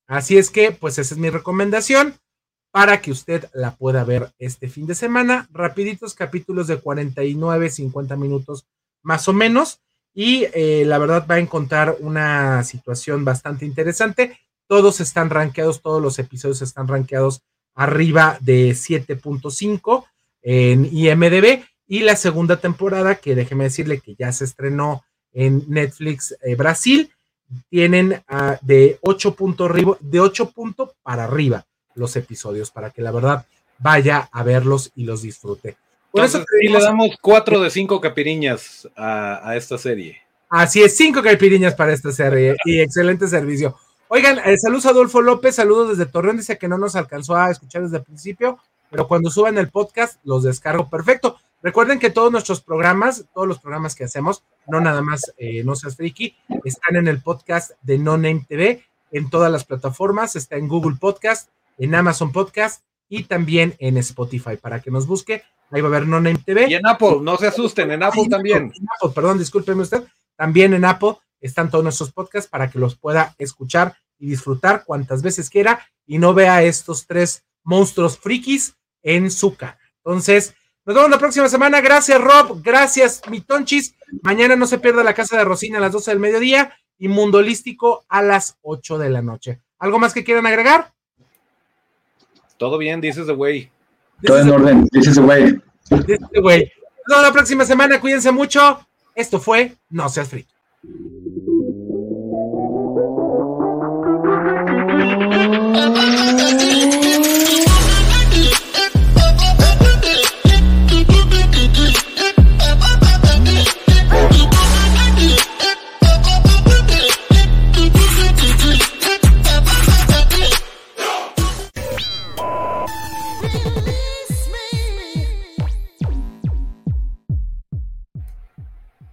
[0.08, 2.16] Así es que, pues esa es mi recomendación
[2.72, 5.48] para que usted la pueda ver este fin de semana.
[5.52, 8.68] Rapiditos capítulos de 49, 50 minutos
[9.02, 9.80] más o menos.
[10.14, 14.38] Y eh, la verdad va a encontrar una situación bastante interesante.
[14.68, 17.44] Todos están rankeados, todos los episodios están rankeados
[17.76, 20.06] arriba de 7.5
[20.42, 21.64] en IMDB.
[21.88, 27.12] Y la segunda temporada, que déjeme decirle que ya se estrenó en Netflix eh, Brasil,
[27.70, 31.66] tienen uh, de 8 puntos de 8 puntos para arriba
[31.96, 33.46] los episodios, para que la verdad
[33.80, 35.78] vaya a verlos y los disfrute.
[36.12, 40.22] Por eso le damos 4 de 5 capiriñas a, a esta serie.
[40.50, 43.76] Así es, 5 capiriñas para esta serie y excelente servicio.
[44.08, 47.50] Oigan, eh, saludos a Adolfo López, saludos desde Torreón, dice que no nos alcanzó a
[47.50, 51.38] escuchar desde el principio, pero cuando suban el podcast los descargo perfecto.
[51.66, 55.76] Recuerden que todos nuestros programas, todos los programas que hacemos, no nada más eh, No
[55.76, 60.58] Seas Friki, están en el podcast de No Name TV, en todas las plataformas, está
[60.58, 61.50] en Google Podcast,
[61.80, 65.42] en Amazon Podcast y también en Spotify, para que nos busque,
[65.72, 66.70] ahí va a haber No Name TV.
[66.70, 68.72] Y en Apple, no se asusten, en Apple también.
[68.72, 70.04] En Apple, perdón, discúlpeme usted,
[70.36, 75.24] también en Apple están todos nuestros podcasts para que los pueda escuchar y disfrutar cuantas
[75.24, 79.80] veces quiera y no vea estos tres monstruos frikis en su cara.
[80.04, 80.54] Entonces,
[80.86, 81.82] Nos vemos la próxima semana.
[81.82, 82.62] Gracias, Rob.
[82.62, 83.96] Gracias, mi Tonchis.
[84.22, 87.40] Mañana no se pierda la casa de Rosina a las 12 del mediodía y Mundo
[87.40, 89.62] Holístico a las 8 de la noche.
[89.80, 90.94] ¿Algo más que quieran agregar?
[92.58, 93.72] Todo bien, dices de güey.
[94.24, 95.62] Todo en orden, dices de güey.
[95.90, 96.72] Dices the güey.
[97.08, 98.00] Nos vemos la próxima semana.
[98.00, 98.88] Cuídense mucho.
[99.16, 100.54] Esto fue No Seas Friki.